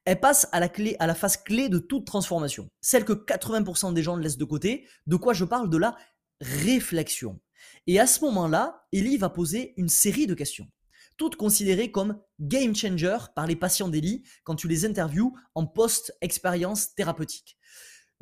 Elle 0.04 0.20
passe 0.20 0.48
à 0.52 0.60
la, 0.60 0.68
clé, 0.68 0.96
à 0.98 1.06
la 1.06 1.14
phase 1.14 1.36
clé 1.36 1.68
de 1.68 1.78
toute 1.78 2.06
transformation, 2.06 2.68
celle 2.80 3.04
que 3.04 3.12
80% 3.12 3.92
des 3.94 4.02
gens 4.02 4.16
laissent 4.16 4.38
de 4.38 4.44
côté. 4.44 4.86
De 5.06 5.16
quoi 5.16 5.32
je 5.32 5.44
parle? 5.44 5.70
De 5.70 5.76
la 5.76 5.96
réflexion. 6.40 7.40
Et 7.86 8.00
à 8.00 8.06
ce 8.06 8.24
moment-là, 8.24 8.86
Ellie 8.92 9.18
va 9.18 9.28
poser 9.28 9.74
une 9.76 9.88
série 9.88 10.26
de 10.26 10.34
questions, 10.34 10.68
toutes 11.16 11.36
considérées 11.36 11.90
comme 11.90 12.20
game 12.40 12.74
changer 12.74 13.16
par 13.34 13.46
les 13.46 13.56
patients 13.56 13.88
d'Ellie 13.88 14.22
quand 14.44 14.54
tu 14.54 14.68
les 14.68 14.86
interviews 14.86 15.36
en 15.54 15.66
post-expérience 15.66 16.94
thérapeutique. 16.94 17.58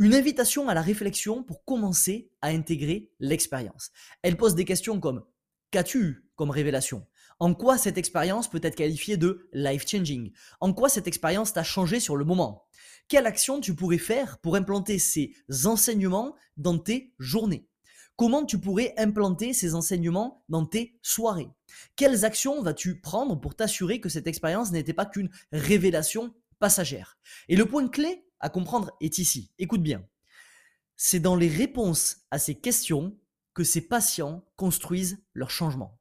Une 0.01 0.15
invitation 0.15 0.69
à 0.69 0.75
la 0.75 0.83
réflexion 0.83 1.43
pour 1.43 1.65
commencer 1.65 2.31
à 2.41 2.51
intégrer 2.51 3.11
l'expérience. 3.19 3.91
Elle 4.23 4.37
pose 4.37 4.55
des 4.55 4.65
questions 4.65 5.01
comme 5.01 5.25
Qu'as-tu 5.73 5.99
eu 5.99 6.31
comme 6.37 6.51
révélation? 6.51 7.05
En 7.41 7.53
quoi 7.53 7.79
cette 7.79 7.99
expérience 7.99 8.49
peut 8.49 8.61
être 8.63 8.77
qualifiée 8.77 9.17
de 9.17 9.49
life-changing? 9.53 10.31
En 10.61 10.73
quoi 10.73 10.89
cette 10.89 11.09
expérience 11.09 11.53
t'a 11.53 11.65
changé 11.65 11.99
sur 11.99 12.17
le 12.17 12.25
moment? 12.25 12.69
Quelle 13.09 13.27
action 13.27 13.61
tu 13.61 13.75
pourrais 13.75 13.99
faire 13.99 14.39
pour 14.39 14.55
implanter 14.55 15.01
ces 15.01 15.35
enseignements 15.65 16.37
dans 16.57 16.79
tes 16.79 17.13
journées? 17.19 17.67
Comment 18.15 18.45
tu 18.45 18.61
pourrais 18.61 18.95
implanter 18.99 19.53
ces 19.53 19.75
enseignements 19.75 20.45
dans 20.49 20.65
tes 20.65 20.97
soirées? 21.03 21.51
Quelles 21.97 22.25
actions 22.25 22.63
vas-tu 22.63 23.01
prendre 23.01 23.35
pour 23.41 23.57
t'assurer 23.57 24.01
que 24.01 24.09
cette 24.09 24.29
expérience 24.29 24.71
n'était 24.71 24.93
pas 24.93 25.07
qu'une 25.07 25.31
révélation 25.51 26.33
passagère? 26.61 27.19
Et 27.49 27.57
le 27.57 27.67
point 27.67 27.89
clé 27.89 28.28
à 28.41 28.49
comprendre 28.49 28.93
est 29.01 29.19
ici. 29.19 29.53
Écoute 29.59 29.83
bien. 29.83 30.07
C'est 30.97 31.21
dans 31.21 31.37
les 31.37 31.49
réponses 31.49 32.19
à 32.31 32.39
ces 32.39 32.55
questions 32.55 33.19
que 33.55 33.65
ces 33.65 33.81
patients 33.81 34.45
construisent 34.57 35.25
leur 35.33 35.51
changement. 35.51 36.01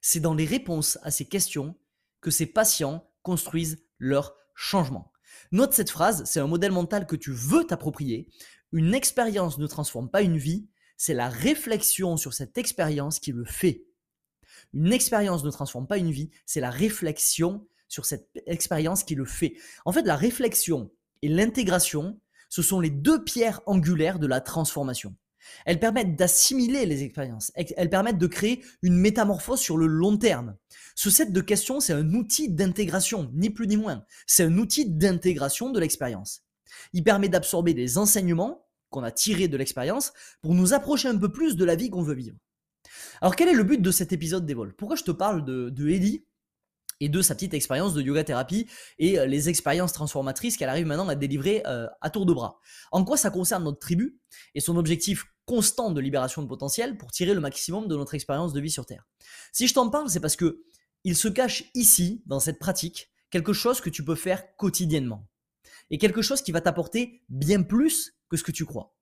C'est 0.00 0.20
dans 0.20 0.34
les 0.34 0.46
réponses 0.46 0.98
à 1.02 1.10
ces 1.10 1.26
questions 1.26 1.78
que 2.20 2.30
ces 2.30 2.46
patients 2.46 3.08
construisent 3.22 3.84
leur 3.98 4.34
changement. 4.54 5.12
Note 5.52 5.74
cette 5.74 5.90
phrase, 5.90 6.24
c'est 6.24 6.40
un 6.40 6.46
modèle 6.46 6.72
mental 6.72 7.06
que 7.06 7.16
tu 7.16 7.32
veux 7.32 7.64
t'approprier. 7.64 8.28
Une 8.72 8.94
expérience 8.94 9.58
ne 9.58 9.66
transforme 9.66 10.10
pas 10.10 10.22
une 10.22 10.38
vie, 10.38 10.68
c'est 10.96 11.14
la 11.14 11.28
réflexion 11.28 12.16
sur 12.16 12.34
cette 12.34 12.58
expérience 12.58 13.20
qui 13.20 13.32
le 13.32 13.44
fait. 13.44 13.84
Une 14.72 14.92
expérience 14.92 15.44
ne 15.44 15.50
transforme 15.50 15.86
pas 15.86 15.98
une 15.98 16.10
vie, 16.10 16.30
c'est 16.46 16.60
la 16.60 16.70
réflexion 16.70 17.66
sur 17.88 18.06
cette 18.06 18.30
expérience 18.46 19.02
qui 19.02 19.14
le 19.14 19.24
fait. 19.24 19.56
En 19.84 19.92
fait, 19.92 20.02
la 20.02 20.16
réflexion 20.16 20.92
et 21.22 21.28
l'intégration, 21.28 22.20
ce 22.48 22.62
sont 22.62 22.80
les 22.80 22.90
deux 22.90 23.22
pierres 23.22 23.60
angulaires 23.66 24.18
de 24.18 24.26
la 24.26 24.40
transformation. 24.40 25.14
Elles 25.64 25.80
permettent 25.80 26.16
d'assimiler 26.16 26.86
les 26.86 27.02
expériences. 27.02 27.50
Elles 27.54 27.90
permettent 27.90 28.18
de 28.18 28.26
créer 28.26 28.62
une 28.82 28.96
métamorphose 28.96 29.60
sur 29.60 29.76
le 29.76 29.86
long 29.86 30.16
terme. 30.16 30.56
Ce 30.94 31.10
set 31.10 31.32
de 31.32 31.40
questions, 31.40 31.80
c'est 31.80 31.92
un 31.92 32.14
outil 32.14 32.50
d'intégration, 32.50 33.30
ni 33.34 33.50
plus 33.50 33.66
ni 33.66 33.76
moins. 33.76 34.04
C'est 34.26 34.44
un 34.44 34.58
outil 34.58 34.88
d'intégration 34.88 35.70
de 35.70 35.80
l'expérience. 35.80 36.42
Il 36.92 37.04
permet 37.04 37.28
d'absorber 37.28 37.72
les 37.72 37.98
enseignements 37.98 38.66
qu'on 38.90 39.02
a 39.02 39.10
tirés 39.10 39.48
de 39.48 39.56
l'expérience 39.56 40.12
pour 40.42 40.54
nous 40.54 40.72
approcher 40.72 41.08
un 41.08 41.16
peu 41.16 41.30
plus 41.30 41.56
de 41.56 41.64
la 41.64 41.76
vie 41.76 41.90
qu'on 41.90 42.02
veut 42.02 42.14
vivre. 42.14 42.36
Alors 43.20 43.36
quel 43.36 43.48
est 43.48 43.54
le 43.54 43.64
but 43.64 43.80
de 43.80 43.90
cet 43.90 44.12
épisode 44.12 44.46
d'Evol 44.46 44.74
Pourquoi 44.74 44.96
je 44.96 45.04
te 45.04 45.10
parle 45.10 45.44
de, 45.44 45.70
de 45.70 45.88
Ellie? 45.88 46.24
Et 47.00 47.08
de 47.08 47.22
sa 47.22 47.34
petite 47.34 47.54
expérience 47.54 47.94
de 47.94 48.02
yoga 48.02 48.24
thérapie 48.24 48.66
et 48.98 49.18
euh, 49.18 49.26
les 49.26 49.48
expériences 49.48 49.92
transformatrices 49.92 50.56
qu'elle 50.56 50.68
arrive 50.68 50.86
maintenant 50.86 51.08
à 51.08 51.14
délivrer 51.14 51.62
euh, 51.66 51.86
à 52.00 52.10
tour 52.10 52.26
de 52.26 52.32
bras. 52.32 52.60
En 52.92 53.04
quoi 53.04 53.16
ça 53.16 53.30
concerne 53.30 53.64
notre 53.64 53.78
tribu 53.78 54.20
et 54.54 54.60
son 54.60 54.76
objectif 54.76 55.24
constant 55.46 55.90
de 55.90 56.00
libération 56.00 56.42
de 56.42 56.46
potentiel 56.46 56.96
pour 56.96 57.10
tirer 57.10 57.34
le 57.34 57.40
maximum 57.40 57.88
de 57.88 57.96
notre 57.96 58.14
expérience 58.14 58.52
de 58.52 58.60
vie 58.60 58.70
sur 58.70 58.86
Terre? 58.86 59.08
Si 59.52 59.66
je 59.66 59.74
t'en 59.74 59.90
parle, 59.90 60.08
c'est 60.08 60.20
parce 60.20 60.36
que 60.36 60.62
il 61.04 61.16
se 61.16 61.28
cache 61.28 61.64
ici, 61.74 62.22
dans 62.26 62.40
cette 62.40 62.58
pratique, 62.58 63.10
quelque 63.30 63.54
chose 63.54 63.80
que 63.80 63.88
tu 63.88 64.04
peux 64.04 64.14
faire 64.14 64.54
quotidiennement. 64.56 65.26
Et 65.90 65.98
quelque 65.98 66.22
chose 66.22 66.42
qui 66.42 66.52
va 66.52 66.60
t'apporter 66.60 67.24
bien 67.28 67.62
plus 67.62 68.12
que 68.28 68.36
ce 68.36 68.44
que 68.44 68.52
tu 68.52 68.66
crois. 68.66 68.94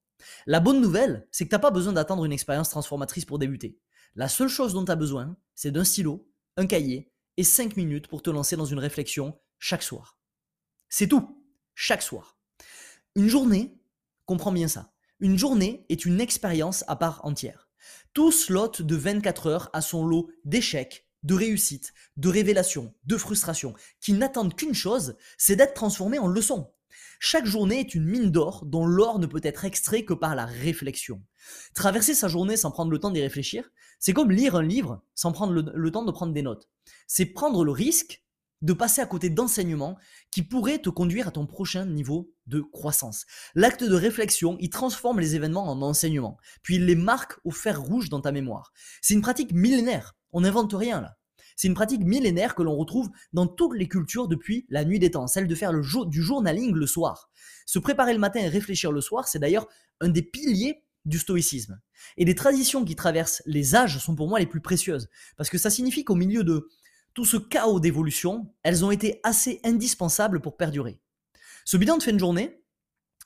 La 0.46 0.60
bonne 0.60 0.80
nouvelle, 0.80 1.26
c'est 1.32 1.44
que 1.44 1.50
tu 1.50 1.54
n'as 1.54 1.60
pas 1.60 1.70
besoin 1.70 1.92
d'attendre 1.92 2.24
une 2.24 2.32
expérience 2.32 2.70
transformatrice 2.70 3.24
pour 3.24 3.38
débuter. 3.38 3.78
La 4.14 4.28
seule 4.28 4.48
chose 4.48 4.72
dont 4.72 4.84
tu 4.84 4.92
as 4.92 4.96
besoin, 4.96 5.36
c'est 5.54 5.70
d'un 5.70 5.84
stylo, 5.84 6.30
un 6.56 6.66
cahier 6.66 7.12
et 7.38 7.44
5 7.44 7.76
minutes 7.76 8.08
pour 8.08 8.20
te 8.20 8.30
lancer 8.30 8.56
dans 8.56 8.66
une 8.66 8.80
réflexion 8.80 9.38
chaque 9.58 9.84
soir. 9.84 10.18
C'est 10.88 11.06
tout, 11.06 11.40
chaque 11.74 12.02
soir. 12.02 12.36
Une 13.14 13.28
journée, 13.28 13.78
comprends 14.26 14.52
bien 14.52 14.66
ça, 14.66 14.92
une 15.20 15.38
journée 15.38 15.86
est 15.88 16.04
une 16.04 16.20
expérience 16.20 16.84
à 16.88 16.96
part 16.96 17.24
entière. 17.24 17.68
Tout 18.12 18.32
slot 18.32 18.72
de 18.80 18.96
24 18.96 19.46
heures 19.46 19.70
a 19.72 19.80
son 19.80 20.04
lot 20.04 20.28
d'échecs, 20.44 21.08
de 21.22 21.34
réussites, 21.34 21.94
de 22.16 22.28
révélations, 22.28 22.92
de 23.04 23.16
frustrations, 23.16 23.74
qui 24.00 24.14
n'attendent 24.14 24.56
qu'une 24.56 24.74
chose, 24.74 25.16
c'est 25.36 25.56
d'être 25.56 25.74
transformé 25.74 26.18
en 26.18 26.26
leçon. 26.26 26.72
Chaque 27.20 27.46
journée 27.46 27.80
est 27.80 27.94
une 27.94 28.04
mine 28.04 28.30
d'or 28.30 28.64
dont 28.64 28.86
l'or 28.86 29.18
ne 29.18 29.26
peut 29.26 29.40
être 29.42 29.64
extrait 29.64 30.04
que 30.04 30.14
par 30.14 30.36
la 30.36 30.46
réflexion. 30.46 31.22
Traverser 31.74 32.14
sa 32.14 32.28
journée 32.28 32.56
sans 32.56 32.70
prendre 32.70 32.92
le 32.92 33.00
temps 33.00 33.10
d'y 33.10 33.20
réfléchir, 33.20 33.70
c'est 33.98 34.12
comme 34.12 34.30
lire 34.30 34.54
un 34.54 34.62
livre 34.62 35.02
sans 35.14 35.32
prendre 35.32 35.52
le, 35.52 35.90
temps 35.90 36.04
de 36.04 36.12
prendre 36.12 36.32
des 36.32 36.42
notes. 36.42 36.68
C'est 37.08 37.26
prendre 37.26 37.64
le 37.64 37.72
risque 37.72 38.22
de 38.62 38.72
passer 38.72 39.00
à 39.00 39.06
côté 39.06 39.30
d'enseignements 39.30 39.96
qui 40.30 40.42
pourraient 40.42 40.80
te 40.80 40.90
conduire 40.90 41.28
à 41.28 41.30
ton 41.30 41.46
prochain 41.46 41.86
niveau 41.86 42.32
de 42.46 42.60
croissance. 42.60 43.26
L'acte 43.54 43.84
de 43.84 43.94
réflexion, 43.94 44.56
il 44.60 44.70
transforme 44.70 45.20
les 45.20 45.34
événements 45.34 45.70
en 45.70 45.82
enseignements, 45.82 46.38
puis 46.62 46.76
il 46.76 46.86
les 46.86 46.96
marque 46.96 47.38
au 47.44 47.50
fer 47.50 47.80
rouge 47.80 48.08
dans 48.08 48.20
ta 48.20 48.32
mémoire. 48.32 48.72
C'est 49.00 49.14
une 49.14 49.22
pratique 49.22 49.52
millénaire, 49.52 50.16
on 50.32 50.40
n'invente 50.40 50.72
rien 50.72 51.00
là. 51.00 51.17
C'est 51.58 51.66
une 51.66 51.74
pratique 51.74 52.04
millénaire 52.04 52.54
que 52.54 52.62
l'on 52.62 52.76
retrouve 52.76 53.10
dans 53.32 53.48
toutes 53.48 53.76
les 53.76 53.88
cultures 53.88 54.28
depuis 54.28 54.64
la 54.68 54.84
nuit 54.84 55.00
des 55.00 55.10
temps, 55.10 55.26
celle 55.26 55.48
de 55.48 55.54
faire 55.56 55.72
le 55.72 55.82
du 56.06 56.22
journaling 56.22 56.72
le 56.72 56.86
soir. 56.86 57.32
Se 57.66 57.80
préparer 57.80 58.12
le 58.12 58.20
matin 58.20 58.38
et 58.38 58.46
réfléchir 58.46 58.92
le 58.92 59.00
soir, 59.00 59.26
c'est 59.26 59.40
d'ailleurs 59.40 59.66
un 60.00 60.08
des 60.08 60.22
piliers 60.22 60.84
du 61.04 61.18
stoïcisme. 61.18 61.80
Et 62.16 62.24
les 62.24 62.36
traditions 62.36 62.84
qui 62.84 62.94
traversent 62.94 63.42
les 63.44 63.74
âges 63.74 63.98
sont 63.98 64.14
pour 64.14 64.28
moi 64.28 64.38
les 64.38 64.46
plus 64.46 64.60
précieuses, 64.60 65.08
parce 65.36 65.50
que 65.50 65.58
ça 65.58 65.68
signifie 65.68 66.04
qu'au 66.04 66.14
milieu 66.14 66.44
de 66.44 66.68
tout 67.12 67.24
ce 67.24 67.36
chaos 67.36 67.80
d'évolution, 67.80 68.54
elles 68.62 68.84
ont 68.84 68.92
été 68.92 69.18
assez 69.24 69.60
indispensables 69.64 70.40
pour 70.40 70.56
perdurer. 70.56 71.00
Ce 71.64 71.76
bilan 71.76 71.96
de 71.96 72.04
fin 72.04 72.12
de 72.12 72.18
journée, 72.18 72.62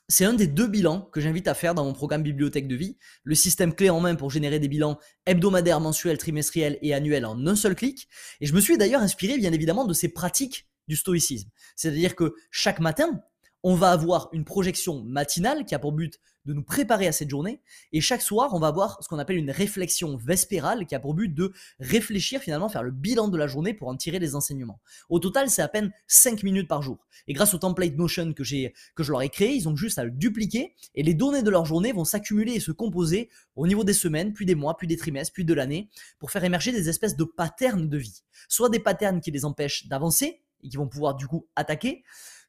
c'est 0.09 0.25
un 0.25 0.33
des 0.33 0.47
deux 0.47 0.67
bilans 0.67 1.01
que 1.01 1.21
j'invite 1.21 1.47
à 1.47 1.53
faire 1.53 1.75
dans 1.75 1.85
mon 1.85 1.93
programme 1.93 2.23
Bibliothèque 2.23 2.67
de 2.67 2.75
vie, 2.75 2.97
le 3.23 3.35
système 3.35 3.73
clé 3.73 3.89
en 3.89 3.99
main 3.99 4.15
pour 4.15 4.29
générer 4.29 4.59
des 4.59 4.67
bilans 4.67 4.99
hebdomadaires, 5.25 5.79
mensuels, 5.79 6.17
trimestriels 6.17 6.77
et 6.81 6.93
annuels 6.93 7.25
en 7.25 7.47
un 7.47 7.55
seul 7.55 7.75
clic. 7.75 8.07
Et 8.41 8.45
je 8.45 8.53
me 8.53 8.59
suis 8.59 8.77
d'ailleurs 8.77 9.01
inspiré 9.01 9.37
bien 9.37 9.53
évidemment 9.53 9.85
de 9.85 9.93
ces 9.93 10.09
pratiques 10.09 10.67
du 10.87 10.95
stoïcisme. 10.95 11.49
C'est-à-dire 11.75 12.15
que 12.15 12.35
chaque 12.51 12.79
matin, 12.79 13.21
on 13.63 13.75
va 13.75 13.91
avoir 13.91 14.29
une 14.33 14.43
projection 14.43 15.03
matinale 15.03 15.65
qui 15.65 15.73
a 15.73 15.79
pour 15.79 15.93
but 15.93 16.19
de 16.45 16.53
nous 16.53 16.63
préparer 16.63 17.07
à 17.07 17.13
cette 17.13 17.29
journée. 17.29 17.61
Et 17.93 18.01
chaque 18.01 18.21
soir, 18.21 18.53
on 18.53 18.59
va 18.59 18.67
avoir 18.67 19.01
ce 19.01 19.07
qu'on 19.07 19.19
appelle 19.19 19.37
une 19.37 19.51
réflexion 19.51 20.17
vespérale 20.17 20.85
qui 20.85 20.95
a 20.95 20.99
pour 20.99 21.13
but 21.13 21.33
de 21.33 21.53
réfléchir 21.79 22.41
finalement, 22.41 22.67
faire 22.67 22.83
le 22.83 22.91
bilan 22.91 23.29
de 23.29 23.37
la 23.37 23.47
journée 23.47 23.73
pour 23.73 23.87
en 23.87 23.95
tirer 23.95 24.19
les 24.19 24.35
enseignements. 24.35 24.81
Au 25.09 25.19
total, 25.19 25.49
c'est 25.49 25.61
à 25.61 25.69
peine 25.69 25.93
5 26.07 26.43
minutes 26.43 26.67
par 26.67 26.81
jour. 26.81 27.07
Et 27.27 27.33
grâce 27.33 27.53
au 27.53 27.57
template 27.57 27.95
Notion 27.95 28.33
que, 28.33 28.43
que 28.43 29.03
je 29.03 29.11
leur 29.11 29.21
ai 29.21 29.29
créé, 29.29 29.53
ils 29.53 29.69
ont 29.69 29.75
juste 29.75 29.97
à 29.97 30.03
le 30.03 30.11
dupliquer 30.11 30.73
et 30.95 31.03
les 31.03 31.13
données 31.13 31.43
de 31.43 31.49
leur 31.49 31.65
journée 31.65 31.93
vont 31.93 32.05
s'accumuler 32.05 32.53
et 32.53 32.59
se 32.59 32.71
composer 32.71 33.29
au 33.55 33.65
niveau 33.65 33.85
des 33.85 33.93
semaines, 33.93 34.33
puis 34.33 34.45
des 34.45 34.55
mois, 34.55 34.75
puis 34.75 34.87
des 34.87 34.97
trimestres, 34.97 35.33
puis 35.33 35.45
de 35.45 35.53
l'année 35.53 35.89
pour 36.19 36.31
faire 36.31 36.43
émerger 36.43 36.73
des 36.73 36.89
espèces 36.89 37.15
de 37.15 37.23
patterns 37.23 37.87
de 37.87 37.97
vie. 37.97 38.23
Soit 38.49 38.69
des 38.69 38.79
patterns 38.79 39.21
qui 39.21 39.31
les 39.31 39.45
empêchent 39.45 39.87
d'avancer 39.87 40.41
et 40.63 40.69
qui 40.69 40.77
vont 40.77 40.87
pouvoir 40.87 41.15
du 41.15 41.27
coup 41.27 41.47
attaquer, 41.55 42.03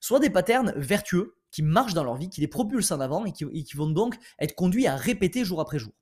soit 0.05 0.21
des 0.21 0.29
patterns 0.29 0.75
vertueux 0.77 1.35
qui 1.51 1.63
marchent 1.63 1.95
dans 1.95 2.05
leur 2.05 2.17
vie, 2.17 2.29
qui 2.29 2.43
les 2.43 2.47
propulsent 2.47 2.91
en 2.91 3.01
avant 3.01 3.25
et 3.25 3.33
qui, 3.33 3.45
vont 3.75 3.89
donc 3.89 4.17
être 4.39 4.55
conduits 4.55 4.87
à 4.87 4.97
répéter 4.97 5.47
jour 5.47 5.63
après 5.63 5.79
jour. 5.79 5.95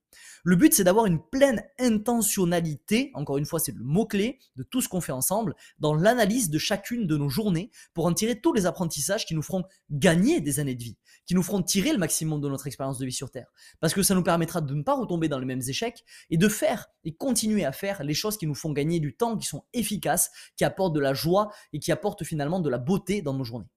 Le 0.42 0.56
but, 0.56 0.74
c'est 0.74 0.82
d'avoir 0.82 1.06
une 1.06 1.22
pleine 1.22 1.62
intentionnalité, 1.78 3.12
encore 3.14 3.38
une 3.38 3.46
fois, 3.46 3.60
c'est 3.60 3.70
le 3.70 3.84
mot-clé 3.84 4.40
de 4.56 4.64
tout 4.64 4.80
ce 4.80 4.88
qu'on 4.88 5.00
fait 5.00 5.12
ensemble, 5.12 5.54
dans 5.78 5.94
l'analyse 5.94 6.50
de 6.50 6.58
chacune 6.58 7.06
de 7.06 7.16
nos 7.16 7.28
journées 7.28 7.70
pour 7.94 8.06
en 8.06 8.12
tirer 8.12 8.40
tous 8.40 8.52
les 8.52 8.66
apprentissages 8.66 9.24
qui 9.24 9.36
nous 9.36 9.42
feront 9.42 9.62
gagner 9.88 10.40
des 10.40 10.58
années 10.58 10.74
de 10.74 10.82
vie, 10.82 10.96
qui 11.26 11.36
nous 11.36 11.44
feront 11.44 11.62
tirer 11.62 11.92
le 11.92 11.98
maximum 11.98 12.40
de 12.40 12.48
notre 12.48 12.66
expérience 12.66 12.98
de 12.98 13.06
vie 13.06 13.12
sur 13.12 13.30
Terre. 13.30 13.52
Parce 13.78 13.94
que 13.94 14.02
ça 14.02 14.16
nous 14.16 14.24
permettra 14.24 14.62
de 14.62 14.74
ne 14.74 14.82
pas 14.82 14.96
retomber 14.96 15.28
dans 15.28 15.38
les 15.38 15.46
mêmes 15.46 15.62
échecs 15.68 16.04
et 16.28 16.38
de 16.38 16.48
faire 16.48 16.88
et 17.04 17.14
continuer 17.14 17.64
à 17.64 17.70
faire 17.70 18.02
les 18.02 18.14
choses 18.14 18.36
qui 18.36 18.48
nous 18.48 18.56
font 18.56 18.72
gagner 18.72 18.98
du 18.98 19.14
temps, 19.14 19.38
qui 19.38 19.46
sont 19.46 19.64
efficaces, 19.72 20.32
qui 20.56 20.64
apportent 20.64 20.94
de 20.94 21.00
la 21.00 21.14
joie 21.14 21.52
et 21.72 21.78
qui 21.78 21.92
apportent 21.92 22.24
finalement 22.24 22.58
de 22.58 22.68
la 22.68 22.78
beauté 22.78 23.22
dans 23.22 23.34
nos 23.34 23.44
journées. 23.44 23.70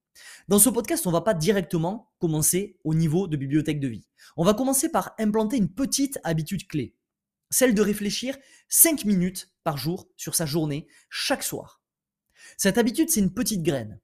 Dans 0.48 0.60
ce 0.60 0.70
podcast, 0.70 1.08
on 1.08 1.12
va 1.12 1.22
pas 1.22 1.34
directement 1.34 2.14
commencer 2.20 2.80
au 2.84 2.94
niveau 2.94 3.28
de 3.28 3.38
bibliothèque 3.38 3.80
de 3.80 3.88
vie. 3.88 4.08
On 4.38 4.44
va 4.44 4.54
commencer 4.54 4.90
par 4.90 5.14
implanter 5.20 5.58
une 5.58 5.74
petite 5.74 6.20
habitude 6.24 6.68
clé, 6.68 6.96
celle 7.50 7.74
de 7.76 7.82
réfléchir 7.82 8.38
5 8.70 9.06
minutes 9.06 9.52
par 9.64 9.78
jour 9.78 10.08
sur 10.18 10.36
sa 10.36 10.46
journée 10.46 10.88
chaque 11.10 11.44
soir. 11.44 11.82
Cette 12.58 12.78
habitude, 12.78 13.10
c'est 13.10 13.20
une 13.20 13.34
petite 13.34 13.64
graine. 13.64 14.00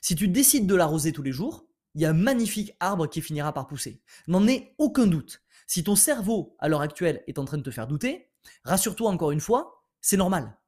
Si 0.00 0.16
tu 0.16 0.28
décides 0.28 0.66
de 0.66 0.74
l'arroser 0.74 1.12
tous 1.12 1.22
les 1.22 1.32
jours, 1.32 1.66
il 1.94 2.02
y 2.02 2.04
a 2.04 2.10
un 2.10 2.14
magnifique 2.14 2.74
arbre 2.80 3.08
qui 3.08 3.22
finira 3.22 3.52
par 3.52 3.66
pousser. 3.66 4.02
N'en 4.26 4.46
ai 4.48 4.74
aucun 4.78 5.06
doute. 5.06 5.42
Si 5.66 5.84
ton 5.84 5.96
cerveau, 5.96 6.56
à 6.58 6.68
l'heure 6.68 6.80
actuelle, 6.80 7.22
est 7.26 7.38
en 7.38 7.44
train 7.44 7.56
de 7.56 7.62
te 7.62 7.70
faire 7.70 7.86
douter, 7.86 8.30
rassure-toi 8.64 9.10
encore 9.10 9.30
une 9.30 9.40
fois, 9.40 9.84
c'est 10.00 10.16
normal. 10.16 10.58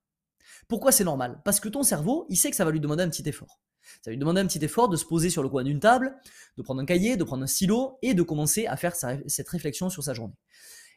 Pourquoi 0.69 0.93
c'est 0.93 1.05
normal? 1.05 1.41
Parce 1.45 1.61
que 1.61 1.69
ton 1.69 1.83
cerveau, 1.83 2.27
il 2.29 2.37
sait 2.37 2.51
que 2.51 2.57
ça 2.57 2.65
va 2.65 2.71
lui 2.71 2.81
demander 2.81 3.03
un 3.03 3.09
petit 3.09 3.29
effort. 3.29 3.61
Ça 4.03 4.11
lui 4.11 4.19
demander 4.19 4.41
un 4.41 4.47
petit 4.47 4.65
effort 4.65 4.89
de 4.89 4.97
se 4.97 5.05
poser 5.05 5.31
sur 5.31 5.43
le 5.43 5.49
coin 5.49 5.65
d'une 5.65 5.81
table, 5.81 6.17
de 6.57 6.63
prendre 6.63 6.81
un 6.81 6.87
cahier, 6.87 7.17
de 7.17 7.25
prendre 7.25 7.43
un 7.43 7.47
stylo 7.47 7.99
et 8.03 8.15
de 8.15 8.23
commencer 8.23 8.67
à 8.67 8.77
faire 8.77 8.95
cette 8.97 9.49
réflexion 9.49 9.91
sur 9.91 10.03
sa 10.03 10.15
journée. 10.15 10.35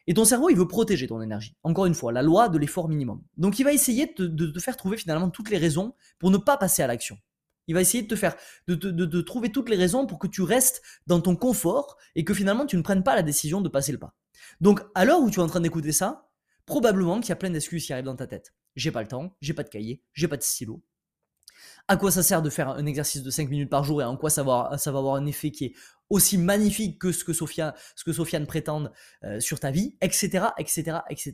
Et 0.06 0.14
ton 0.14 0.24
cerveau, 0.24 0.50
il 0.50 0.56
veut 0.56 0.66
protéger 0.66 1.06
ton 1.06 1.20
énergie. 1.20 1.54
Encore 1.62 1.86
une 1.86 1.94
fois, 1.94 2.12
la 2.12 2.22
loi 2.22 2.48
de 2.48 2.58
l'effort 2.58 2.88
minimum. 2.88 3.22
Donc 3.36 3.58
il 3.58 3.64
va 3.64 3.72
essayer 3.72 4.12
de, 4.18 4.46
te 4.46 4.58
faire 4.58 4.76
trouver 4.76 4.96
finalement 4.96 5.30
toutes 5.30 5.50
les 5.50 5.58
raisons 5.58 5.94
pour 6.18 6.30
ne 6.30 6.38
pas 6.38 6.56
passer 6.56 6.82
à 6.82 6.86
l'action. 6.86 7.18
Il 7.68 7.74
va 7.74 7.80
essayer 7.80 8.02
de 8.02 8.08
te 8.08 8.16
faire, 8.16 8.34
trouver 9.26 9.52
toutes 9.52 9.68
les 9.68 9.76
raisons 9.76 10.06
pour 10.06 10.18
que 10.18 10.26
tu 10.26 10.42
restes 10.42 10.82
dans 11.06 11.20
ton 11.20 11.36
confort 11.36 11.96
et 12.16 12.24
que 12.24 12.34
finalement 12.34 12.66
tu 12.66 12.76
ne 12.76 12.82
prennes 12.82 13.04
pas 13.04 13.14
la 13.14 13.22
décision 13.22 13.60
de 13.60 13.68
passer 13.68 13.92
le 13.92 13.98
pas. 13.98 14.16
Donc 14.60 14.80
à 14.94 15.04
l'heure 15.04 15.20
où 15.20 15.30
tu 15.30 15.38
es 15.38 15.42
en 15.42 15.46
train 15.46 15.60
d'écouter 15.60 15.92
ça, 15.92 16.30
probablement 16.66 17.20
qu'il 17.20 17.28
y 17.28 17.32
a 17.32 17.36
plein 17.36 17.50
d'excuses 17.50 17.86
qui 17.86 17.92
arrivent 17.92 18.06
dans 18.06 18.16
ta 18.16 18.26
tête. 18.26 18.52
J'ai 18.76 18.90
pas 18.90 19.02
le 19.02 19.08
temps, 19.08 19.36
j'ai 19.40 19.54
pas 19.54 19.62
de 19.62 19.68
cahier, 19.68 20.02
j'ai 20.12 20.28
pas 20.28 20.36
de 20.36 20.42
stylo, 20.42 20.82
à 21.88 21.96
quoi 21.96 22.10
ça 22.10 22.22
sert 22.22 22.42
de 22.42 22.50
faire 22.50 22.68
un 22.68 22.86
exercice 22.86 23.22
de 23.22 23.30
5 23.30 23.50
minutes 23.50 23.70
par 23.70 23.84
jour 23.84 24.00
et 24.02 24.04
en 24.04 24.16
quoi 24.16 24.30
ça 24.30 24.42
va, 24.42 24.70
avoir 24.86 25.16
un 25.16 25.26
effet 25.26 25.50
qui 25.50 25.66
est 25.66 25.72
aussi 26.08 26.38
magnifique 26.38 27.00
que 27.00 27.12
ce 27.12 27.24
que, 27.24 27.32
Sophia, 27.32 27.74
ce 27.96 28.04
que 28.04 28.12
Sofiane 28.12 28.46
prétende 28.46 28.92
euh, 29.24 29.40
sur 29.40 29.60
ta 29.60 29.70
vie, 29.70 29.96
etc., 30.00 30.46
etc., 30.58 30.98
etc. 31.08 31.32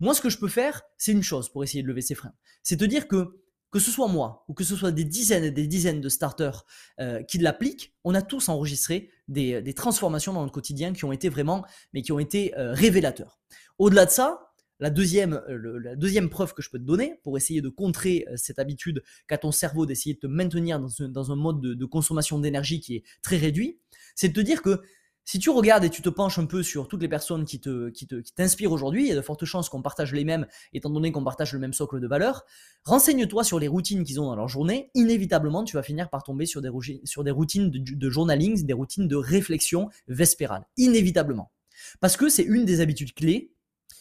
Moi, 0.00 0.14
ce 0.14 0.20
que 0.20 0.28
je 0.28 0.38
peux 0.38 0.48
faire, 0.48 0.82
c'est 0.96 1.12
une 1.12 1.22
chose 1.22 1.48
pour 1.48 1.64
essayer 1.64 1.82
de 1.82 1.88
lever 1.88 2.00
ses 2.00 2.14
freins. 2.14 2.32
C'est 2.62 2.76
te 2.76 2.84
dire 2.84 3.08
que, 3.08 3.40
que 3.70 3.78
ce 3.78 3.90
soit 3.90 4.08
moi 4.08 4.44
ou 4.48 4.54
que 4.54 4.64
ce 4.64 4.76
soit 4.76 4.92
des 4.92 5.04
dizaines 5.04 5.44
et 5.44 5.50
des 5.50 5.66
dizaines 5.66 6.00
de 6.00 6.08
starters 6.08 6.64
euh, 7.00 7.22
qui 7.24 7.38
l'appliquent, 7.38 7.94
on 8.04 8.14
a 8.14 8.22
tous 8.22 8.48
enregistré 8.48 9.10
des, 9.26 9.74
transformations 9.74 10.32
dans 10.32 10.42
notre 10.42 10.52
quotidien 10.52 10.92
qui 10.92 11.04
ont 11.04 11.12
été 11.12 11.28
vraiment, 11.28 11.64
mais 11.92 12.02
qui 12.02 12.12
ont 12.12 12.18
été 12.18 12.56
euh, 12.56 12.72
révélateurs. 12.72 13.40
Au-delà 13.78 14.06
de 14.06 14.10
ça, 14.10 14.47
la 14.80 14.90
deuxième, 14.90 15.40
euh, 15.48 15.80
la 15.82 15.96
deuxième 15.96 16.28
preuve 16.28 16.54
que 16.54 16.62
je 16.62 16.70
peux 16.70 16.78
te 16.78 16.84
donner 16.84 17.18
pour 17.22 17.36
essayer 17.36 17.60
de 17.60 17.68
contrer 17.68 18.26
euh, 18.28 18.34
cette 18.36 18.58
habitude 18.58 19.02
qu'a 19.26 19.38
ton 19.38 19.52
cerveau 19.52 19.86
d'essayer 19.86 20.14
de 20.14 20.20
te 20.20 20.26
maintenir 20.26 20.80
dans, 20.80 21.32
un, 21.32 21.36
mode 21.36 21.60
de, 21.60 21.84
consommation 21.84 22.38
d'énergie 22.38 22.80
qui 22.80 22.96
est 22.96 23.04
très 23.22 23.36
réduit, 23.36 23.78
c'est 24.14 24.28
de 24.28 24.34
te 24.34 24.40
dire 24.40 24.62
que 24.62 24.82
si 25.24 25.38
tu 25.38 25.50
regardes 25.50 25.84
et 25.84 25.90
tu 25.90 26.00
te 26.00 26.08
penches 26.08 26.38
un 26.38 26.46
peu 26.46 26.62
sur 26.62 26.88
toutes 26.88 27.02
les 27.02 27.08
personnes 27.08 27.44
qui 27.44 27.60
te, 27.60 27.92
t'inspirent 28.34 28.72
aujourd'hui, 28.72 29.04
il 29.04 29.08
y 29.08 29.12
a 29.12 29.14
de 29.14 29.20
fortes 29.20 29.44
chances 29.44 29.68
qu'on 29.68 29.82
partage 29.82 30.14
les 30.14 30.24
mêmes, 30.24 30.46
étant 30.72 30.88
donné 30.88 31.12
qu'on 31.12 31.22
partage 31.22 31.52
le 31.52 31.58
même 31.58 31.74
socle 31.74 32.00
de 32.00 32.06
valeurs. 32.06 32.46
Renseigne-toi 32.84 33.44
sur 33.44 33.58
les 33.58 33.68
routines 33.68 34.04
qu'ils 34.04 34.22
ont 34.22 34.24
dans 34.24 34.36
leur 34.36 34.48
journée. 34.48 34.90
Inévitablement, 34.94 35.64
tu 35.64 35.76
vas 35.76 35.82
finir 35.82 36.08
par 36.08 36.22
tomber 36.22 36.46
sur 36.46 36.62
des, 36.62 36.70
sur 37.04 37.24
des 37.24 37.30
routines 37.30 37.70
de, 37.70 37.78
de 37.78 38.10
journaling, 38.10 38.64
des 38.64 38.72
routines 38.72 39.06
de 39.06 39.16
réflexion 39.16 39.90
vespérale. 40.06 40.66
Inévitablement. 40.78 41.52
Parce 42.00 42.16
que 42.16 42.30
c'est 42.30 42.42
une 42.42 42.64
des 42.64 42.80
habitudes 42.80 43.12
clés 43.12 43.52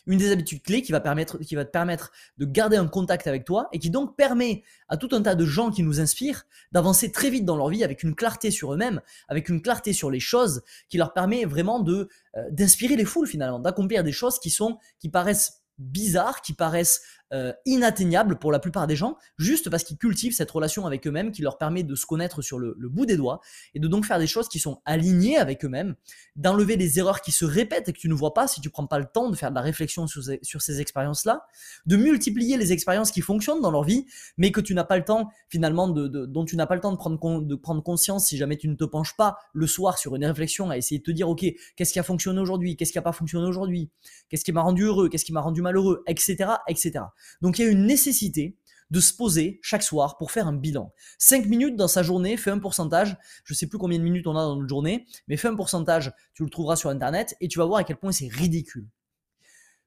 une 0.08 0.18
des 0.18 0.32
habitudes 0.32 0.64
clés 0.64 0.82
qui 0.82 0.92
va, 0.92 1.00
te 1.00 1.72
permettre 1.72 2.12
de 2.38 2.46
garder 2.46 2.78
un 2.78 2.88
contact 2.88 3.28
avec 3.28 3.46
toi 3.46 3.68
et 3.72 3.80
qui 3.80 3.90
donc 3.90 4.16
permet 4.16 4.64
à 4.90 4.98
tout 4.98 5.10
un 5.12 5.22
tas 5.22 5.36
de 5.36 5.46
gens 5.46 5.70
qui 5.70 5.84
nous 5.84 6.00
inspirent 6.00 6.44
d'avancer 6.72 7.12
très 7.12 7.30
vite 7.30 7.46
dans 7.46 7.58
leur 7.58 7.70
vie 7.70 7.84
avec 7.84 8.04
une 8.04 8.16
clarté 8.16 8.50
sur 8.50 8.74
eux-mêmes, 8.74 9.02
avec 9.28 9.50
une 9.50 9.62
clarté 9.62 9.94
sur 9.94 10.10
les 10.10 10.20
choses 10.20 10.64
qui 10.90 10.98
leur 10.98 11.14
permet 11.14 11.46
vraiment 11.46 11.80
de 11.80 12.10
euh, 12.36 12.44
d'inspirer 12.50 12.96
les 12.96 13.06
foules 13.06 13.28
finalement, 13.28 13.60
d'accomplir 13.60 14.04
des 14.04 14.12
choses 14.12 14.40
qui 14.40 14.50
sont 14.50 14.78
qui 15.00 15.10
paraissent 15.10 15.62
bizarres, 15.78 16.42
qui 16.42 16.54
paraissent 16.54 17.02
euh, 17.34 17.52
inatteignables 17.66 18.40
pour 18.40 18.52
la 18.52 18.60
plupart 18.60 18.88
des 18.88 18.96
gens, 18.96 19.18
juste 19.38 19.70
parce 19.70 19.84
qu'ils 19.84 19.98
cultivent 19.98 20.34
cette 20.34 20.50
relation 20.50 20.86
avec 20.86 21.06
eux-mêmes 21.06 21.32
qui 21.32 21.42
leur 21.42 21.58
permet 21.58 21.84
de 21.84 21.96
se 21.96 22.06
connaître 22.06 22.42
sur 22.42 22.58
le, 22.58 22.76
bout 22.90 23.06
des 23.06 23.18
doigts 23.18 23.42
et 23.74 23.80
de 23.80 23.88
donc 23.88 24.06
faire 24.06 24.20
des 24.20 24.28
choses 24.28 24.48
qui 24.48 24.60
sont 24.60 24.82
alignées 24.86 25.38
avec 25.38 25.66
eux-mêmes, 25.66 25.96
d'enlever 26.36 26.78
les 26.78 27.00
erreurs 27.00 27.22
qui 27.22 27.32
se 27.32 27.44
répètent 27.44 27.90
et 27.90 27.94
que 27.94 28.00
tu 28.00 28.08
ne 28.08 28.14
vois 28.14 28.34
pas 28.34 28.48
si 28.48 28.62
tu 28.62 28.70
prends 28.70 28.88
pas 28.88 29.00
le 29.00 29.06
temps 29.06 29.30
de 29.30 29.36
faire 29.36 29.50
de 29.50 29.56
la 29.56 29.62
réflexion 29.62 30.08
sur 30.08 30.24
ces, 30.24 30.40
ces 30.42 30.82
expériences-là, 30.82 31.46
de 31.86 31.96
multiplier 31.98 32.58
les 32.58 32.72
expériences 32.72 33.12
qui 33.12 33.22
fonctionnent 33.22 33.62
dans 33.62 33.72
leur 33.72 33.84
vie, 33.84 34.06
mais 34.38 34.52
que 34.52 34.62
tu 34.62 34.74
n'as 34.74 34.86
pas 34.86 34.98
le 34.98 35.04
temps 35.04 35.30
finalement 35.50 35.90
de, 35.90 36.08
dont 36.08 36.46
tu 36.46 36.56
n'as 36.56 36.66
pas 36.66 36.76
le 36.76 36.82
temps 36.82 36.92
de 36.92 36.98
prendre, 36.98 37.42
de 37.42 37.56
prendre 37.56 37.84
conscience 37.84 38.28
si 38.28 38.38
jamais 38.38 38.58
tu 38.58 38.68
ne 38.68 38.76
te 38.76 38.86
penches 38.86 39.16
pas 39.18 39.38
le 39.54 39.68
soir 39.68 39.98
sur 39.98 40.16
une 40.16 40.26
réflexion 40.26 40.70
à 40.70 40.78
essayer 40.78 41.00
de 41.00 41.04
te 41.04 41.12
dire 41.12 41.28
ok 41.28 41.46
qu'est-ce 41.76 41.94
qui 41.94 42.00
a 42.00 42.04
fonctionné 42.04 42.40
aujourd'hui, 42.40 42.78
qu'est-ce 42.78 42.92
qui 42.92 42.98
a 42.98 43.02
pas 43.02 43.12
fonctionné 43.12 43.48
aujourd'hui, 43.48 43.90
qu'est-ce 44.30 44.46
qui 44.46 44.54
m'a 44.54 44.62
rendu 44.62 44.84
heureux, 44.84 45.10
qu'est-ce 45.10 45.26
qui 45.26 45.34
m'a 45.34 45.42
rendu 45.42 45.62
malheureux, 45.62 46.04
etc., 46.08 46.52
etc. 46.68 47.06
Donc 47.42 47.60
il 47.60 47.66
y 47.66 47.68
a 47.68 47.72
une 47.72 47.86
nécessité 47.86 48.58
de 48.90 49.00
se 49.00 49.14
poser 49.14 49.60
chaque 49.62 49.84
soir 49.84 50.18
pour 50.18 50.32
faire 50.32 50.48
un 50.48 50.54
bilan. 50.54 50.94
5 51.20 51.46
minutes 51.46 51.76
dans 51.76 51.88
sa 51.88 52.04
journée, 52.04 52.38
fais 52.38 52.52
un 52.52 52.60
pourcentage, 52.60 53.18
je 53.44 53.54
sais 53.54 53.68
plus 53.68 53.78
combien 53.78 53.98
de 53.98 54.04
minutes 54.04 54.28
on 54.28 54.36
a 54.36 54.44
dans 54.44 54.56
notre 54.56 54.70
journée, 54.70 55.06
mais 55.28 55.38
fais 55.38 55.50
un 55.50 55.56
pourcentage, 55.56 56.14
tu 56.34 56.44
le 56.44 56.50
trouveras 56.50 56.76
sur 56.76 56.90
internet 56.90 57.36
et 57.42 57.48
tu 57.48 57.60
vas 57.60 57.66
voir 57.66 57.80
à 57.80 57.84
quel 57.84 57.98
point 57.98 58.12
c'est 58.12 58.32
ridicule. 58.32 58.88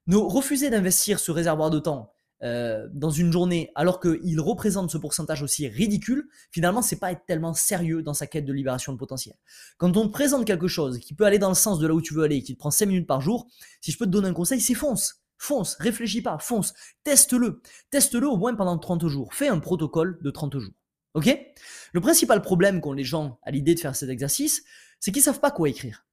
Ne 0.06 0.16
refuser 0.16 0.70
d'investir 0.70 1.18
ce 1.18 1.30
réservoir 1.30 1.70
de 1.70 1.78
temps 1.78 2.12
euh, 2.42 2.88
dans 2.94 3.10
une 3.10 3.30
journée 3.30 3.70
alors 3.74 4.00
qu'il 4.00 4.40
représente 4.40 4.90
ce 4.90 4.96
pourcentage 4.96 5.42
aussi 5.42 5.68
ridicule, 5.68 6.26
finalement 6.50 6.80
c'est 6.80 6.98
pas 6.98 7.12
être 7.12 7.26
tellement 7.26 7.52
sérieux 7.52 8.02
dans 8.02 8.14
sa 8.14 8.26
quête 8.26 8.46
de 8.46 8.52
libération 8.52 8.92
de 8.92 8.98
potentiel. 8.98 9.36
Quand 9.76 9.94
on 9.96 10.06
te 10.06 10.12
présente 10.12 10.46
quelque 10.46 10.68
chose 10.68 10.98
qui 10.98 11.14
peut 11.14 11.24
aller 11.24 11.38
dans 11.38 11.50
le 11.50 11.54
sens 11.54 11.78
de 11.78 11.86
là 11.86 11.94
où 11.94 12.00
tu 12.00 12.14
veux 12.14 12.24
aller 12.24 12.42
qui 12.42 12.54
te 12.54 12.58
prend 12.58 12.70
5 12.70 12.86
minutes 12.86 13.06
par 13.06 13.20
jour, 13.20 13.46
si 13.82 13.92
je 13.92 13.98
peux 13.98 14.06
te 14.06 14.10
donner 14.10 14.28
un 14.28 14.34
conseil, 14.34 14.60
c'est 14.60 14.74
fonce. 14.74 15.19
Fonce, 15.42 15.76
réfléchis 15.80 16.20
pas, 16.20 16.38
fonce, 16.38 16.74
teste-le. 17.02 17.62
Teste-le 17.88 18.28
au 18.28 18.36
moins 18.36 18.54
pendant 18.54 18.76
30 18.76 19.08
jours. 19.08 19.32
Fais 19.32 19.48
un 19.48 19.58
protocole 19.58 20.18
de 20.20 20.30
30 20.30 20.58
jours. 20.58 20.74
Ok? 21.14 21.34
Le 21.94 22.00
principal 22.02 22.42
problème 22.42 22.82
qu'ont 22.82 22.92
les 22.92 23.04
gens 23.04 23.38
à 23.42 23.50
l'idée 23.50 23.74
de 23.74 23.80
faire 23.80 23.96
cet 23.96 24.10
exercice, 24.10 24.62
c'est 25.00 25.12
qu'ils 25.12 25.22
savent 25.22 25.40
pas 25.40 25.50
quoi 25.50 25.70
écrire. 25.70 26.04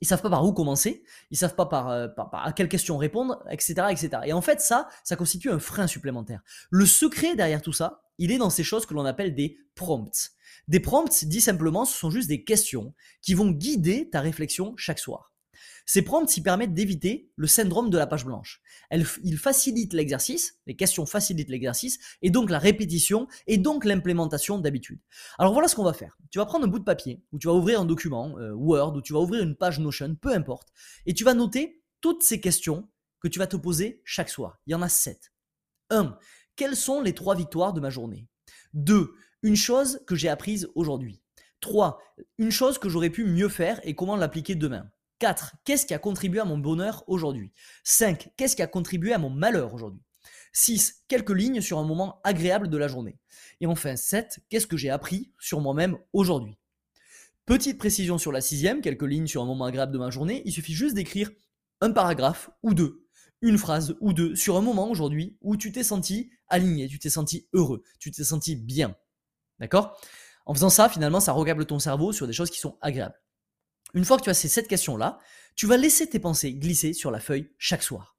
Ils 0.00 0.06
savent 0.06 0.22
pas 0.22 0.30
par 0.30 0.44
où 0.46 0.52
commencer, 0.52 1.02
ils 1.32 1.36
savent 1.36 1.56
pas 1.56 1.66
par, 1.66 1.90
euh, 1.90 2.06
à 2.32 2.52
quelle 2.52 2.68
question 2.68 2.96
répondre, 2.96 3.44
etc., 3.50 3.88
etc. 3.90 4.10
Et 4.26 4.32
en 4.32 4.40
fait, 4.40 4.60
ça, 4.60 4.88
ça 5.02 5.16
constitue 5.16 5.50
un 5.50 5.58
frein 5.58 5.88
supplémentaire. 5.88 6.40
Le 6.70 6.86
secret 6.86 7.34
derrière 7.34 7.60
tout 7.60 7.72
ça, 7.72 8.04
il 8.18 8.30
est 8.30 8.38
dans 8.38 8.50
ces 8.50 8.62
choses 8.62 8.86
que 8.86 8.94
l'on 8.94 9.04
appelle 9.04 9.34
des 9.34 9.58
prompts. 9.74 10.30
Des 10.68 10.78
prompts, 10.78 11.24
dit 11.24 11.40
simplement, 11.40 11.84
ce 11.84 11.98
sont 11.98 12.10
juste 12.10 12.28
des 12.28 12.44
questions 12.44 12.94
qui 13.20 13.34
vont 13.34 13.50
guider 13.50 14.10
ta 14.10 14.20
réflexion 14.20 14.74
chaque 14.76 15.00
soir. 15.00 15.33
Ces 15.86 16.02
prompts 16.02 16.36
y 16.36 16.40
permettent 16.40 16.74
d'éviter 16.74 17.30
le 17.36 17.46
syndrome 17.46 17.90
de 17.90 17.98
la 17.98 18.06
page 18.06 18.24
blanche. 18.24 18.62
Ils 18.90 19.38
facilitent 19.38 19.92
l'exercice, 19.92 20.58
les 20.66 20.76
questions 20.76 21.04
facilitent 21.04 21.50
l'exercice, 21.50 21.98
et 22.22 22.30
donc 22.30 22.50
la 22.50 22.58
répétition, 22.58 23.26
et 23.46 23.58
donc 23.58 23.84
l'implémentation 23.84 24.58
d'habitude. 24.58 25.00
Alors 25.38 25.52
voilà 25.52 25.68
ce 25.68 25.76
qu'on 25.76 25.84
va 25.84 25.92
faire. 25.92 26.16
Tu 26.30 26.38
vas 26.38 26.46
prendre 26.46 26.64
un 26.64 26.68
bout 26.68 26.78
de 26.78 26.84
papier, 26.84 27.22
ou 27.32 27.38
tu 27.38 27.48
vas 27.48 27.54
ouvrir 27.54 27.80
un 27.80 27.84
document, 27.84 28.38
euh, 28.38 28.52
Word, 28.52 28.96
ou 28.96 29.02
tu 29.02 29.12
vas 29.12 29.20
ouvrir 29.20 29.42
une 29.42 29.56
page 29.56 29.78
Notion, 29.78 30.14
peu 30.14 30.32
importe, 30.32 30.68
et 31.06 31.12
tu 31.12 31.24
vas 31.24 31.34
noter 31.34 31.82
toutes 32.00 32.22
ces 32.22 32.40
questions 32.40 32.88
que 33.20 33.28
tu 33.28 33.38
vas 33.38 33.46
te 33.46 33.56
poser 33.56 34.00
chaque 34.04 34.30
soir. 34.30 34.58
Il 34.66 34.72
y 34.72 34.74
en 34.74 34.82
a 34.82 34.88
sept. 34.88 35.32
1. 35.90 36.18
Quelles 36.56 36.76
sont 36.76 37.00
les 37.00 37.14
trois 37.14 37.34
victoires 37.34 37.72
de 37.72 37.80
ma 37.80 37.90
journée? 37.90 38.28
2. 38.74 39.14
Une 39.42 39.56
chose 39.56 40.00
que 40.06 40.14
j'ai 40.14 40.28
apprise 40.28 40.68
aujourd'hui. 40.74 41.20
3. 41.60 41.98
Une 42.38 42.50
chose 42.50 42.78
que 42.78 42.88
j'aurais 42.88 43.10
pu 43.10 43.24
mieux 43.24 43.48
faire 43.48 43.80
et 43.84 43.94
comment 43.94 44.16
l'appliquer 44.16 44.54
demain. 44.54 44.90
4. 45.18 45.56
Qu'est-ce 45.64 45.86
qui 45.86 45.94
a 45.94 45.98
contribué 45.98 46.40
à 46.40 46.44
mon 46.44 46.58
bonheur 46.58 47.04
aujourd'hui? 47.06 47.52
5. 47.84 48.30
Qu'est-ce 48.36 48.56
qui 48.56 48.62
a 48.62 48.66
contribué 48.66 49.12
à 49.12 49.18
mon 49.18 49.30
malheur 49.30 49.74
aujourd'hui? 49.74 50.02
6. 50.52 51.04
Quelques 51.08 51.30
lignes 51.30 51.60
sur 51.60 51.78
un 51.78 51.84
moment 51.84 52.20
agréable 52.24 52.68
de 52.68 52.76
la 52.76 52.88
journée. 52.88 53.18
Et 53.60 53.66
enfin 53.66 53.96
7. 53.96 54.40
Qu'est-ce 54.48 54.66
que 54.66 54.76
j'ai 54.76 54.90
appris 54.90 55.32
sur 55.38 55.60
moi-même 55.60 55.98
aujourd'hui? 56.12 56.58
Petite 57.46 57.76
précision 57.76 58.16
sur 58.16 58.32
la 58.32 58.40
sixième, 58.40 58.80
quelques 58.80 59.02
lignes 59.02 59.26
sur 59.26 59.42
un 59.42 59.46
moment 59.46 59.66
agréable 59.66 59.92
de 59.92 59.98
ma 59.98 60.08
journée, 60.08 60.40
il 60.46 60.52
suffit 60.52 60.72
juste 60.72 60.94
d'écrire 60.94 61.30
un 61.82 61.90
paragraphe 61.90 62.48
ou 62.62 62.72
deux, 62.72 63.04
une 63.42 63.58
phrase 63.58 63.96
ou 64.00 64.14
deux 64.14 64.34
sur 64.34 64.56
un 64.56 64.62
moment 64.62 64.88
aujourd'hui 64.88 65.36
où 65.42 65.56
tu 65.58 65.70
t'es 65.70 65.84
senti 65.84 66.30
aligné, 66.48 66.88
tu 66.88 66.98
t'es 66.98 67.10
senti 67.10 67.46
heureux, 67.52 67.82
tu 67.98 68.10
t'es 68.10 68.24
senti 68.24 68.56
bien. 68.56 68.96
D'accord? 69.58 70.00
En 70.46 70.54
faisant 70.54 70.70
ça, 70.70 70.88
finalement, 70.88 71.20
ça 71.20 71.32
regable 71.32 71.66
ton 71.66 71.78
cerveau 71.78 72.12
sur 72.12 72.26
des 72.26 72.32
choses 72.32 72.50
qui 72.50 72.60
sont 72.60 72.78
agréables. 72.80 73.20
Une 73.94 74.04
fois 74.04 74.18
que 74.18 74.24
tu 74.24 74.30
as 74.30 74.34
ces 74.34 74.48
sept 74.48 74.68
questions-là, 74.68 75.18
tu 75.54 75.66
vas 75.66 75.76
laisser 75.76 76.08
tes 76.08 76.18
pensées 76.18 76.52
glisser 76.52 76.92
sur 76.92 77.10
la 77.10 77.20
feuille 77.20 77.50
chaque 77.58 77.82
soir. 77.82 78.13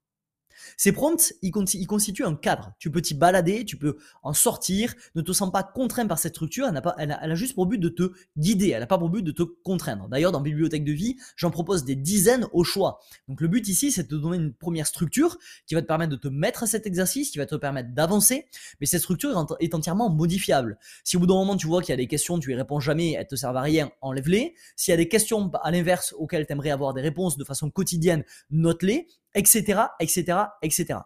Ces 0.76 0.92
prompts, 0.92 1.32
ils, 1.42 1.50
constituent 1.50 2.24
un 2.24 2.34
cadre. 2.34 2.72
Tu 2.78 2.90
peux 2.90 3.02
t'y 3.02 3.14
balader, 3.14 3.64
tu 3.64 3.76
peux 3.76 3.96
en 4.22 4.32
sortir. 4.32 4.94
Ne 5.14 5.22
te 5.22 5.32
sens 5.32 5.50
pas 5.50 5.62
contraint 5.62 6.06
par 6.06 6.18
cette 6.18 6.34
structure. 6.34 6.66
Elle, 6.68 6.80
pas, 6.80 6.94
elle, 6.98 7.12
a, 7.12 7.34
juste 7.34 7.54
pour 7.54 7.66
but 7.66 7.78
de 7.78 7.88
te 7.88 8.12
guider. 8.36 8.70
Elle 8.70 8.80
n'a 8.80 8.86
pas 8.86 8.98
pour 8.98 9.10
but 9.10 9.22
de 9.22 9.32
te 9.32 9.42
contraindre. 9.42 10.08
D'ailleurs, 10.08 10.32
dans 10.32 10.40
Bibliothèque 10.40 10.84
de 10.84 10.92
vie, 10.92 11.16
j'en 11.36 11.50
propose 11.50 11.84
des 11.84 11.96
dizaines 11.96 12.46
au 12.52 12.64
choix. 12.64 13.00
Donc 13.28 13.40
le 13.40 13.48
but 13.48 13.66
ici, 13.68 13.90
c'est 13.90 14.04
de 14.04 14.08
te 14.08 14.14
donner 14.14 14.36
une 14.36 14.52
première 14.52 14.86
structure 14.86 15.38
qui 15.66 15.74
va 15.74 15.82
te 15.82 15.86
permettre 15.86 16.12
de 16.12 16.16
te 16.16 16.28
mettre 16.28 16.62
à 16.62 16.66
cet 16.66 16.86
exercice, 16.86 17.30
qui 17.30 17.38
va 17.38 17.46
te 17.46 17.54
permettre 17.54 17.90
d'avancer. 17.92 18.46
Mais 18.80 18.86
cette 18.86 19.00
structure 19.00 19.46
est 19.60 19.74
entièrement 19.74 20.10
modifiable. 20.10 20.78
Si 21.04 21.16
au 21.16 21.20
bout 21.20 21.26
d'un 21.26 21.34
moment 21.34 21.56
tu 21.56 21.66
vois 21.66 21.82
qu'il 21.82 21.90
y 21.90 21.94
a 21.94 21.96
des 21.96 22.06
questions, 22.06 22.38
tu 22.38 22.52
y 22.52 22.54
réponds 22.54 22.80
jamais, 22.80 23.12
elles 23.12 23.26
te 23.26 23.36
servent 23.36 23.56
à 23.56 23.62
rien, 23.62 23.90
enlève-les. 24.00 24.54
S'il 24.76 24.92
y 24.92 24.94
a 24.94 24.96
des 24.96 25.08
questions 25.08 25.50
à 25.62 25.70
l'inverse 25.70 26.14
auxquelles 26.18 26.46
tu 26.46 26.52
aimerais 26.52 26.70
avoir 26.70 26.94
des 26.94 27.02
réponses 27.02 27.36
de 27.36 27.44
façon 27.44 27.70
quotidienne, 27.70 28.24
note-les 28.50 29.06
etc., 29.36 29.82
etc., 30.00 30.38
etc. 30.62 30.98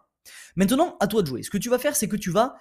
Maintenant, 0.55 0.97
à 0.99 1.07
toi 1.07 1.21
de 1.21 1.27
jouer. 1.27 1.43
Ce 1.43 1.51
que 1.51 1.59
tu 1.59 1.69
vas 1.69 1.77
faire, 1.77 1.95
c'est 1.95 2.07
que 2.07 2.15
tu 2.15 2.31
vas 2.31 2.55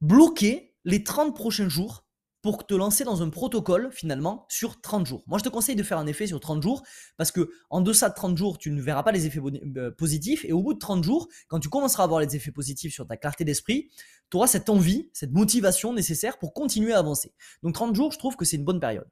bloquer 0.00 0.74
les 0.84 1.04
30 1.04 1.36
prochains 1.36 1.68
jours 1.68 2.04
pour 2.42 2.66
te 2.66 2.72
lancer 2.72 3.04
dans 3.04 3.22
un 3.22 3.28
protocole 3.28 3.90
finalement 3.92 4.46
sur 4.48 4.80
30 4.80 5.06
jours. 5.06 5.22
Moi, 5.26 5.38
je 5.38 5.44
te 5.44 5.50
conseille 5.50 5.76
de 5.76 5.82
faire 5.82 5.98
un 5.98 6.06
effet 6.06 6.26
sur 6.26 6.40
30 6.40 6.62
jours 6.62 6.82
parce 7.18 7.32
que 7.32 7.50
en 7.68 7.82
deçà 7.82 8.08
de 8.08 8.14
30 8.14 8.36
jours, 8.36 8.56
tu 8.56 8.70
ne 8.70 8.80
verras 8.80 9.02
pas 9.02 9.12
les 9.12 9.26
effets 9.26 9.40
euh, 9.76 9.90
positifs 9.90 10.44
et 10.46 10.52
au 10.52 10.62
bout 10.62 10.72
de 10.72 10.78
30 10.78 11.04
jours, 11.04 11.28
quand 11.48 11.60
tu 11.60 11.68
commenceras 11.68 12.02
à 12.02 12.06
avoir 12.06 12.20
les 12.20 12.34
effets 12.34 12.50
positifs 12.50 12.94
sur 12.94 13.06
ta 13.06 13.18
clarté 13.18 13.44
d'esprit, 13.44 13.90
tu 14.30 14.38
auras 14.38 14.46
cette 14.46 14.70
envie, 14.70 15.10
cette 15.12 15.32
motivation 15.32 15.92
nécessaire 15.92 16.38
pour 16.38 16.54
continuer 16.54 16.94
à 16.94 16.98
avancer. 16.98 17.34
Donc 17.62 17.74
30 17.74 17.94
jours, 17.94 18.10
je 18.12 18.18
trouve 18.18 18.36
que 18.36 18.46
c'est 18.46 18.56
une 18.56 18.64
bonne 18.64 18.80
période. 18.80 19.08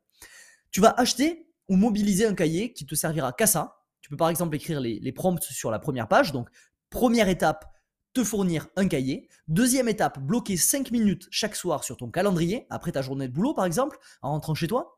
Tu 0.70 0.80
vas 0.80 0.94
acheter 0.96 1.50
ou 1.68 1.76
mobiliser 1.76 2.24
un 2.24 2.34
cahier 2.34 2.72
qui 2.72 2.86
te 2.86 2.94
servira 2.94 3.32
qu'à 3.32 3.46
ça, 3.46 3.77
tu 4.08 4.12
peux 4.12 4.16
par 4.16 4.30
exemple 4.30 4.56
écrire 4.56 4.80
les, 4.80 5.12
prompts 5.12 5.42
sur 5.42 5.70
la 5.70 5.78
première 5.78 6.08
page. 6.08 6.32
Donc, 6.32 6.48
première 6.88 7.28
étape, 7.28 7.66
te 8.14 8.24
fournir 8.24 8.68
un 8.76 8.88
cahier. 8.88 9.28
Deuxième 9.48 9.86
étape, 9.86 10.18
bloquer 10.18 10.56
5 10.56 10.90
minutes 10.92 11.28
chaque 11.30 11.54
soir 11.54 11.84
sur 11.84 11.98
ton 11.98 12.10
calendrier, 12.10 12.66
après 12.70 12.92
ta 12.92 13.02
journée 13.02 13.28
de 13.28 13.34
boulot 13.34 13.52
par 13.52 13.66
exemple, 13.66 13.98
en 14.22 14.30
rentrant 14.30 14.54
chez 14.54 14.66
toi. 14.66 14.96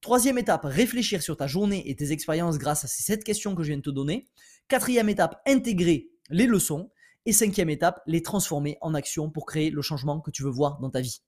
Troisième 0.00 0.38
étape, 0.38 0.60
réfléchir 0.62 1.24
sur 1.24 1.36
ta 1.36 1.48
journée 1.48 1.90
et 1.90 1.96
tes 1.96 2.12
expériences 2.12 2.56
grâce 2.58 2.84
à 2.84 2.86
ces 2.86 3.02
7 3.02 3.24
questions 3.24 3.56
que 3.56 3.64
je 3.64 3.68
viens 3.68 3.78
de 3.78 3.82
te 3.82 3.90
donner. 3.90 4.28
Quatrième 4.68 5.08
étape, 5.08 5.42
intégrer 5.44 6.12
les 6.30 6.46
leçons. 6.46 6.92
Et 7.26 7.32
cinquième 7.32 7.70
étape, 7.70 8.00
les 8.06 8.22
transformer 8.22 8.78
en 8.80 8.94
action 8.94 9.28
pour 9.28 9.46
créer 9.46 9.70
le 9.70 9.82
changement 9.82 10.20
que 10.20 10.30
tu 10.30 10.44
veux 10.44 10.50
voir 10.50 10.78
dans 10.78 10.90
ta 10.90 11.00
vie. 11.00 11.20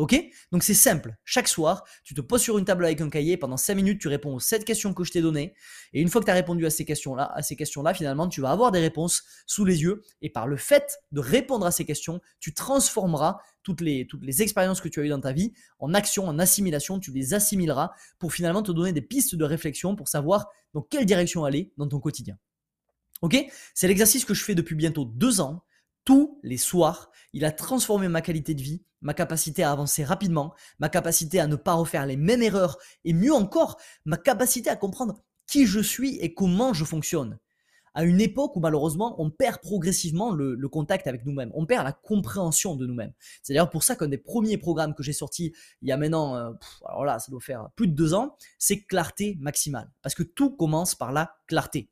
Ok? 0.00 0.16
Donc 0.50 0.62
c'est 0.62 0.72
simple. 0.72 1.14
Chaque 1.26 1.46
soir, 1.46 1.84
tu 2.04 2.14
te 2.14 2.22
poses 2.22 2.40
sur 2.40 2.56
une 2.56 2.64
table 2.64 2.86
avec 2.86 3.02
un 3.02 3.10
cahier. 3.10 3.36
Pendant 3.36 3.58
5 3.58 3.74
minutes, 3.74 4.00
tu 4.00 4.08
réponds 4.08 4.34
aux 4.34 4.40
7 4.40 4.64
questions 4.64 4.94
que 4.94 5.04
je 5.04 5.12
t'ai 5.12 5.20
données. 5.20 5.52
Et 5.92 6.00
une 6.00 6.08
fois 6.08 6.22
que 6.22 6.24
tu 6.24 6.30
as 6.30 6.34
répondu 6.34 6.64
à 6.64 6.70
ces 6.70 6.86
questions-là, 6.86 7.30
à 7.34 7.42
ces 7.42 7.54
questions-là, 7.54 7.92
finalement, 7.92 8.26
tu 8.26 8.40
vas 8.40 8.50
avoir 8.50 8.72
des 8.72 8.80
réponses 8.80 9.24
sous 9.44 9.66
les 9.66 9.82
yeux. 9.82 10.00
Et 10.22 10.30
par 10.30 10.46
le 10.46 10.56
fait 10.56 11.00
de 11.12 11.20
répondre 11.20 11.66
à 11.66 11.70
ces 11.70 11.84
questions, 11.84 12.22
tu 12.38 12.54
transformeras 12.54 13.40
toutes 13.62 13.82
les, 13.82 14.08
expériences 14.40 14.80
que 14.80 14.88
tu 14.88 15.00
as 15.00 15.04
eues 15.04 15.10
dans 15.10 15.20
ta 15.20 15.32
vie 15.32 15.52
en 15.78 15.92
action, 15.92 16.26
en 16.26 16.38
assimilation. 16.38 16.98
Tu 16.98 17.12
les 17.12 17.34
assimileras 17.34 17.90
pour 18.18 18.32
finalement 18.32 18.62
te 18.62 18.72
donner 18.72 18.94
des 18.94 19.02
pistes 19.02 19.34
de 19.34 19.44
réflexion 19.44 19.96
pour 19.96 20.08
savoir 20.08 20.46
dans 20.72 20.80
quelle 20.80 21.04
direction 21.04 21.44
aller 21.44 21.74
dans 21.76 21.86
ton 21.86 22.00
quotidien. 22.00 22.38
Ok? 23.20 23.36
C'est 23.74 23.86
l'exercice 23.86 24.24
que 24.24 24.32
je 24.32 24.42
fais 24.44 24.54
depuis 24.54 24.76
bientôt 24.76 25.04
deux 25.04 25.42
ans 25.42 25.62
tous 26.04 26.38
les 26.42 26.56
soirs. 26.56 27.10
Il 27.32 27.44
a 27.44 27.52
transformé 27.52 28.08
ma 28.08 28.22
qualité 28.22 28.54
de 28.54 28.62
vie, 28.62 28.82
ma 29.00 29.14
capacité 29.14 29.62
à 29.62 29.72
avancer 29.72 30.04
rapidement, 30.04 30.54
ma 30.78 30.88
capacité 30.88 31.40
à 31.40 31.46
ne 31.46 31.56
pas 31.56 31.74
refaire 31.74 32.06
les 32.06 32.16
mêmes 32.16 32.42
erreurs 32.42 32.78
et 33.04 33.12
mieux 33.12 33.34
encore, 33.34 33.78
ma 34.04 34.16
capacité 34.16 34.70
à 34.70 34.76
comprendre 34.76 35.22
qui 35.46 35.66
je 35.66 35.80
suis 35.80 36.16
et 36.18 36.34
comment 36.34 36.72
je 36.72 36.84
fonctionne. 36.84 37.38
À 37.92 38.04
une 38.04 38.20
époque 38.20 38.54
où 38.54 38.60
malheureusement 38.60 39.20
on 39.20 39.30
perd 39.30 39.60
progressivement 39.60 40.30
le, 40.30 40.56
contact 40.68 41.08
avec 41.08 41.26
nous-mêmes, 41.26 41.50
on 41.54 41.66
perd 41.66 41.84
la 41.84 41.92
compréhension 41.92 42.76
de 42.76 42.86
nous-mêmes. 42.86 43.12
C'est 43.42 43.52
d'ailleurs 43.52 43.70
pour 43.70 43.82
ça 43.82 43.96
qu'un 43.96 44.06
des 44.06 44.18
premiers 44.18 44.58
programmes 44.58 44.94
que 44.94 45.02
j'ai 45.02 45.12
sorti 45.12 45.52
il 45.82 45.88
y 45.88 45.92
a 45.92 45.96
maintenant, 45.96 46.36
euh, 46.36 46.52
alors 46.86 47.04
là 47.04 47.18
ça 47.18 47.32
doit 47.32 47.40
faire 47.40 47.68
plus 47.74 47.88
de 47.88 47.92
deux 47.92 48.14
ans, 48.14 48.36
c'est 48.58 48.82
clarté 48.82 49.36
maximale. 49.40 49.90
Parce 50.02 50.14
que 50.14 50.22
tout 50.22 50.50
commence 50.52 50.94
par 50.94 51.10
la 51.10 51.34
clarté. 51.48 51.90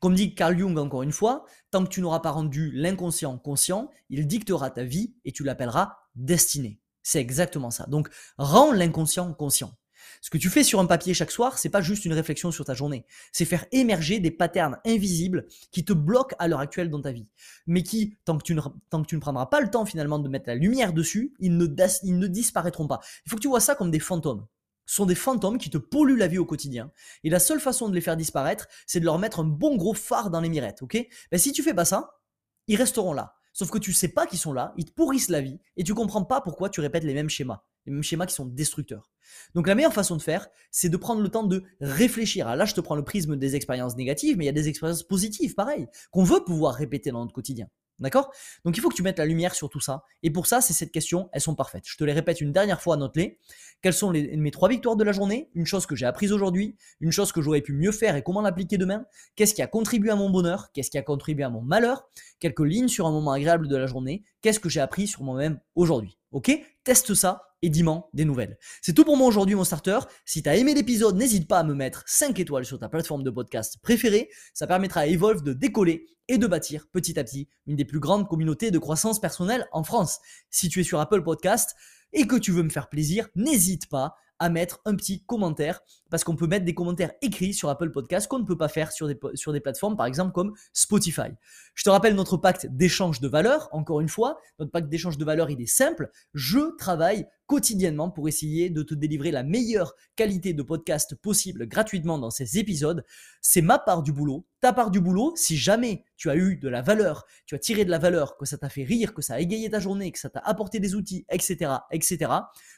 Comme 0.00 0.14
dit 0.14 0.34
Carl 0.34 0.58
Jung 0.58 0.78
encore 0.78 1.02
une 1.02 1.12
fois, 1.12 1.44
tant 1.70 1.84
que 1.84 1.90
tu 1.90 2.00
n'auras 2.00 2.20
pas 2.20 2.30
rendu 2.30 2.70
l'inconscient 2.72 3.36
conscient, 3.38 3.90
il 4.10 4.26
dictera 4.26 4.70
ta 4.70 4.84
vie 4.84 5.14
et 5.24 5.32
tu 5.32 5.44
l'appelleras 5.44 5.96
destinée. 6.14 6.80
C'est 7.02 7.20
exactement 7.20 7.70
ça. 7.70 7.86
Donc, 7.86 8.08
rends 8.38 8.72
l'inconscient 8.72 9.32
conscient. 9.32 9.72
Ce 10.20 10.30
que 10.30 10.38
tu 10.38 10.50
fais 10.50 10.64
sur 10.64 10.80
un 10.80 10.86
papier 10.86 11.14
chaque 11.14 11.30
soir, 11.30 11.58
c'est 11.58 11.68
pas 11.68 11.80
juste 11.80 12.04
une 12.04 12.12
réflexion 12.12 12.50
sur 12.50 12.64
ta 12.64 12.74
journée. 12.74 13.04
C'est 13.32 13.44
faire 13.44 13.64
émerger 13.72 14.18
des 14.18 14.30
patterns 14.30 14.78
invisibles 14.84 15.46
qui 15.70 15.84
te 15.84 15.92
bloquent 15.92 16.36
à 16.38 16.48
l'heure 16.48 16.60
actuelle 16.60 16.90
dans 16.90 17.00
ta 17.00 17.12
vie. 17.12 17.28
Mais 17.66 17.82
qui, 17.82 18.16
tant 18.24 18.38
que, 18.38 18.42
tu 18.42 18.54
ne, 18.54 18.60
tant 18.90 19.02
que 19.02 19.06
tu 19.06 19.14
ne 19.14 19.20
prendras 19.20 19.46
pas 19.46 19.60
le 19.60 19.70
temps 19.70 19.84
finalement 19.84 20.18
de 20.18 20.28
mettre 20.28 20.48
la 20.48 20.54
lumière 20.54 20.92
dessus, 20.92 21.34
ils 21.38 21.56
ne, 21.56 21.66
ils 22.02 22.18
ne 22.18 22.26
disparaîtront 22.26 22.86
pas. 22.86 23.00
Il 23.24 23.30
faut 23.30 23.36
que 23.36 23.42
tu 23.42 23.48
vois 23.48 23.60
ça 23.60 23.74
comme 23.74 23.90
des 23.90 24.00
fantômes. 24.00 24.46
Sont 24.86 25.06
des 25.06 25.14
fantômes 25.14 25.58
qui 25.58 25.70
te 25.70 25.78
polluent 25.78 26.16
la 26.16 26.28
vie 26.28 26.38
au 26.38 26.46
quotidien. 26.46 26.90
Et 27.24 27.30
la 27.30 27.40
seule 27.40 27.60
façon 27.60 27.88
de 27.88 27.94
les 27.94 28.00
faire 28.00 28.16
disparaître, 28.16 28.68
c'est 28.86 29.00
de 29.00 29.04
leur 29.04 29.18
mettre 29.18 29.40
un 29.40 29.44
bon 29.44 29.76
gros 29.76 29.94
phare 29.94 30.30
dans 30.30 30.40
les 30.40 30.48
mirettes, 30.48 30.82
ok? 30.82 30.96
Ben, 31.30 31.38
Si 31.38 31.52
tu 31.52 31.62
fais 31.62 31.74
pas 31.74 31.84
ça, 31.84 32.20
ils 32.68 32.76
resteront 32.76 33.12
là. 33.12 33.34
Sauf 33.52 33.70
que 33.70 33.78
tu 33.78 33.92
sais 33.92 34.08
pas 34.08 34.26
qu'ils 34.26 34.38
sont 34.38 34.52
là, 34.52 34.74
ils 34.76 34.84
te 34.84 34.92
pourrissent 34.92 35.30
la 35.30 35.40
vie, 35.40 35.58
et 35.76 35.84
tu 35.84 35.94
comprends 35.94 36.24
pas 36.24 36.40
pourquoi 36.40 36.68
tu 36.68 36.80
répètes 36.80 37.04
les 37.04 37.14
mêmes 37.14 37.30
schémas 37.30 37.64
les 37.86 37.92
mêmes 37.92 38.02
schémas 38.02 38.26
qui 38.26 38.34
sont 38.34 38.46
destructeurs. 38.46 39.10
Donc 39.54 39.66
la 39.66 39.74
meilleure 39.74 39.92
façon 39.92 40.16
de 40.16 40.22
faire, 40.22 40.48
c'est 40.70 40.88
de 40.88 40.96
prendre 40.96 41.22
le 41.22 41.28
temps 41.28 41.44
de 41.44 41.64
réfléchir. 41.80 42.54
là, 42.54 42.64
je 42.64 42.74
te 42.74 42.80
prends 42.80 42.96
le 42.96 43.04
prisme 43.04 43.36
des 43.36 43.56
expériences 43.56 43.96
négatives, 43.96 44.36
mais 44.36 44.44
il 44.44 44.46
y 44.46 44.50
a 44.50 44.52
des 44.52 44.68
expériences 44.68 45.02
positives, 45.02 45.54
pareil, 45.54 45.86
qu'on 46.10 46.24
veut 46.24 46.44
pouvoir 46.44 46.74
répéter 46.74 47.10
dans 47.10 47.20
notre 47.20 47.32
quotidien. 47.32 47.68
D'accord? 47.98 48.30
Donc 48.64 48.76
il 48.76 48.80
faut 48.80 48.88
que 48.88 48.94
tu 48.94 49.02
mettes 49.02 49.18
la 49.18 49.24
lumière 49.24 49.54
sur 49.54 49.70
tout 49.70 49.80
ça. 49.80 50.02
Et 50.22 50.30
pour 50.30 50.46
ça, 50.46 50.60
c'est 50.60 50.74
cette 50.74 50.92
question, 50.92 51.30
elles 51.32 51.40
sont 51.40 51.54
parfaites. 51.54 51.84
Je 51.86 51.96
te 51.96 52.04
les 52.04 52.12
répète 52.12 52.40
une 52.40 52.52
dernière 52.52 52.80
fois, 52.80 52.96
note-les. 52.96 53.38
Quelles 53.80 53.94
sont 53.94 54.10
mes 54.10 54.50
trois 54.50 54.68
victoires 54.68 54.96
de 54.96 55.04
la 55.04 55.12
journée? 55.12 55.50
Une 55.54 55.66
chose 55.66 55.86
que 55.86 55.96
j'ai 55.96 56.06
apprise 56.06 56.32
aujourd'hui, 56.32 56.76
une 57.00 57.12
chose 57.12 57.32
que 57.32 57.40
j'aurais 57.40 57.62
pu 57.62 57.72
mieux 57.72 57.92
faire 57.92 58.16
et 58.16 58.22
comment 58.22 58.42
l'appliquer 58.42 58.78
demain 58.78 59.06
Qu'est-ce 59.34 59.54
qui 59.54 59.62
a 59.62 59.66
contribué 59.66 60.10
à 60.10 60.16
mon 60.16 60.30
bonheur? 60.30 60.72
Qu'est-ce 60.72 60.90
qui 60.90 60.98
a 60.98 61.02
contribué 61.02 61.44
à 61.44 61.50
mon 61.50 61.62
malheur? 61.62 62.08
Quelques 62.38 62.60
lignes 62.60 62.88
sur 62.88 63.06
un 63.06 63.12
moment 63.12 63.32
agréable 63.32 63.68
de 63.68 63.76
la 63.76 63.86
journée. 63.86 64.24
Qu'est-ce 64.42 64.60
que 64.60 64.68
j'ai 64.68 64.80
appris 64.80 65.06
sur 65.06 65.22
moi-même 65.22 65.60
aujourd'hui? 65.74 66.18
Ok? 66.32 66.50
Teste 66.84 67.14
ça 67.14 67.45
et 67.62 67.70
dis-moi 67.70 68.08
des 68.12 68.24
nouvelles. 68.24 68.58
C'est 68.82 68.92
tout 68.92 69.04
pour 69.04 69.16
moi 69.16 69.26
aujourd'hui, 69.26 69.54
mon 69.54 69.64
starter. 69.64 69.98
Si 70.24 70.42
tu 70.42 70.48
as 70.48 70.56
aimé 70.56 70.74
l'épisode, 70.74 71.16
n'hésite 71.16 71.48
pas 71.48 71.60
à 71.60 71.64
me 71.64 71.74
mettre 71.74 72.04
5 72.06 72.38
étoiles 72.38 72.64
sur 72.64 72.78
ta 72.78 72.88
plateforme 72.88 73.22
de 73.22 73.30
podcast 73.30 73.78
préférée. 73.82 74.28
Ça 74.54 74.66
permettra 74.66 75.00
à 75.00 75.06
Evolve 75.06 75.42
de 75.42 75.52
décoller 75.52 76.06
et 76.28 76.38
de 76.38 76.46
bâtir 76.46 76.86
petit 76.92 77.18
à 77.18 77.24
petit 77.24 77.48
une 77.66 77.76
des 77.76 77.84
plus 77.84 78.00
grandes 78.00 78.28
communautés 78.28 78.70
de 78.70 78.78
croissance 78.78 79.20
personnelle 79.20 79.66
en 79.72 79.84
France. 79.84 80.18
Si 80.50 80.68
tu 80.68 80.80
es 80.80 80.84
sur 80.84 81.00
Apple 81.00 81.22
Podcast 81.22 81.74
et 82.12 82.26
que 82.26 82.36
tu 82.36 82.52
veux 82.52 82.62
me 82.62 82.70
faire 82.70 82.88
plaisir, 82.88 83.28
n'hésite 83.34 83.88
pas 83.88 84.16
à 84.38 84.50
mettre 84.50 84.80
un 84.84 84.94
petit 84.94 85.24
commentaire 85.24 85.80
parce 86.10 86.24
qu'on 86.24 86.36
peut 86.36 86.46
mettre 86.46 86.64
des 86.64 86.74
commentaires 86.74 87.12
écrits 87.22 87.54
sur 87.54 87.68
Apple 87.68 87.90
Podcast 87.90 88.28
qu'on 88.28 88.38
ne 88.38 88.44
peut 88.44 88.56
pas 88.56 88.68
faire 88.68 88.92
sur 88.92 89.08
des, 89.08 89.18
sur 89.34 89.52
des 89.52 89.60
plateformes 89.60 89.96
par 89.96 90.06
exemple 90.06 90.32
comme 90.32 90.54
Spotify. 90.72 91.30
Je 91.74 91.84
te 91.84 91.90
rappelle 91.90 92.14
notre 92.14 92.36
pacte 92.36 92.66
d'échange 92.70 93.20
de 93.20 93.28
valeur, 93.28 93.68
encore 93.72 94.00
une 94.00 94.08
fois, 94.08 94.38
notre 94.58 94.70
pacte 94.70 94.88
d'échange 94.88 95.18
de 95.18 95.24
valeur 95.24 95.50
il 95.50 95.60
est 95.60 95.66
simple, 95.66 96.10
je 96.34 96.76
travaille 96.76 97.26
quotidiennement 97.46 98.10
pour 98.10 98.28
essayer 98.28 98.70
de 98.70 98.82
te 98.82 98.94
délivrer 98.94 99.30
la 99.30 99.42
meilleure 99.42 99.94
qualité 100.16 100.52
de 100.52 100.62
podcast 100.62 101.14
possible 101.14 101.66
gratuitement 101.66 102.18
dans 102.18 102.30
ces 102.30 102.58
épisodes. 102.58 103.04
C'est 103.40 103.62
ma 103.62 103.78
part 103.78 104.02
du 104.02 104.12
boulot, 104.12 104.46
ta 104.60 104.72
part 104.72 104.90
du 104.90 105.00
boulot, 105.00 105.32
si 105.36 105.56
jamais 105.56 106.04
tu 106.16 106.28
as 106.28 106.36
eu 106.36 106.56
de 106.56 106.68
la 106.68 106.82
valeur, 106.82 107.24
tu 107.46 107.54
as 107.54 107.58
tiré 107.58 107.84
de 107.84 107.90
la 107.90 107.98
valeur, 107.98 108.36
que 108.36 108.46
ça 108.46 108.58
t'a 108.58 108.68
fait 108.68 108.82
rire, 108.82 109.14
que 109.14 109.22
ça 109.22 109.34
a 109.34 109.40
égayé 109.40 109.70
ta 109.70 109.78
journée, 109.78 110.10
que 110.10 110.18
ça 110.18 110.30
t'a 110.30 110.40
apporté 110.40 110.80
des 110.80 110.94
outils, 110.94 111.24
etc., 111.30 111.70
etc., 111.92 112.32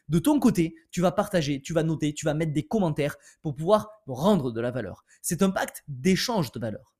de 0.08 0.18
ton 0.18 0.38
côté, 0.40 0.74
tu 0.90 1.00
vas 1.00 1.12
partager, 1.12 1.60
tu 1.62 1.72
vas 1.72 1.82
noter, 1.82 2.12
tu 2.12 2.24
vas 2.24 2.34
mettre 2.34 2.52
des 2.52 2.66
commentaires 2.66 3.16
pour 3.42 3.54
pouvoir 3.54 3.90
rendre 4.06 4.52
de 4.52 4.60
la 4.60 4.70
valeur. 4.70 5.04
C'est 5.22 5.42
un 5.42 5.50
pacte 5.50 5.82
d'échange 5.88 6.52
de 6.52 6.60
valeur. 6.60 6.94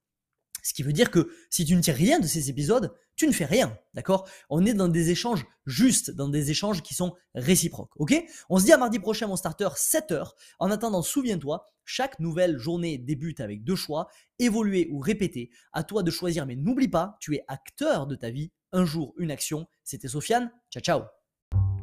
Ce 0.63 0.73
qui 0.73 0.83
veut 0.83 0.93
dire 0.93 1.09
que 1.11 1.31
si 1.49 1.65
tu 1.65 1.75
ne 1.75 1.81
tires 1.81 1.95
rien 1.95 2.19
de 2.19 2.27
ces 2.27 2.49
épisodes, 2.49 2.93
tu 3.15 3.27
ne 3.27 3.31
fais 3.31 3.45
rien, 3.45 3.77
d'accord? 3.93 4.29
On 4.49 4.65
est 4.65 4.73
dans 4.73 4.87
des 4.87 5.09
échanges 5.09 5.45
justes, 5.65 6.11
dans 6.11 6.29
des 6.29 6.51
échanges 6.51 6.81
qui 6.81 6.93
sont 6.93 7.15
réciproques, 7.35 7.91
ok? 7.97 8.13
On 8.49 8.59
se 8.59 8.65
dit 8.65 8.71
à 8.71 8.77
mardi 8.77 8.99
prochain, 8.99 9.27
mon 9.27 9.35
starter, 9.35 9.69
7h. 9.75 10.31
En 10.59 10.71
attendant, 10.71 11.01
souviens-toi, 11.01 11.65
chaque 11.85 12.19
nouvelle 12.19 12.57
journée 12.57 12.97
débute 12.97 13.39
avec 13.39 13.63
deux 13.63 13.75
choix, 13.75 14.07
évoluer 14.37 14.87
ou 14.91 14.99
répéter. 14.99 15.49
À 15.73 15.83
toi 15.83 16.03
de 16.03 16.11
choisir, 16.11 16.45
mais 16.45 16.55
n'oublie 16.55 16.87
pas, 16.87 17.17
tu 17.19 17.35
es 17.35 17.43
acteur 17.47 18.07
de 18.07 18.15
ta 18.15 18.29
vie. 18.29 18.51
Un 18.71 18.85
jour, 18.85 19.13
une 19.17 19.31
action. 19.31 19.67
C'était 19.83 20.07
Sofiane. 20.07 20.51
Ciao, 20.69 20.81
ciao 20.81 21.18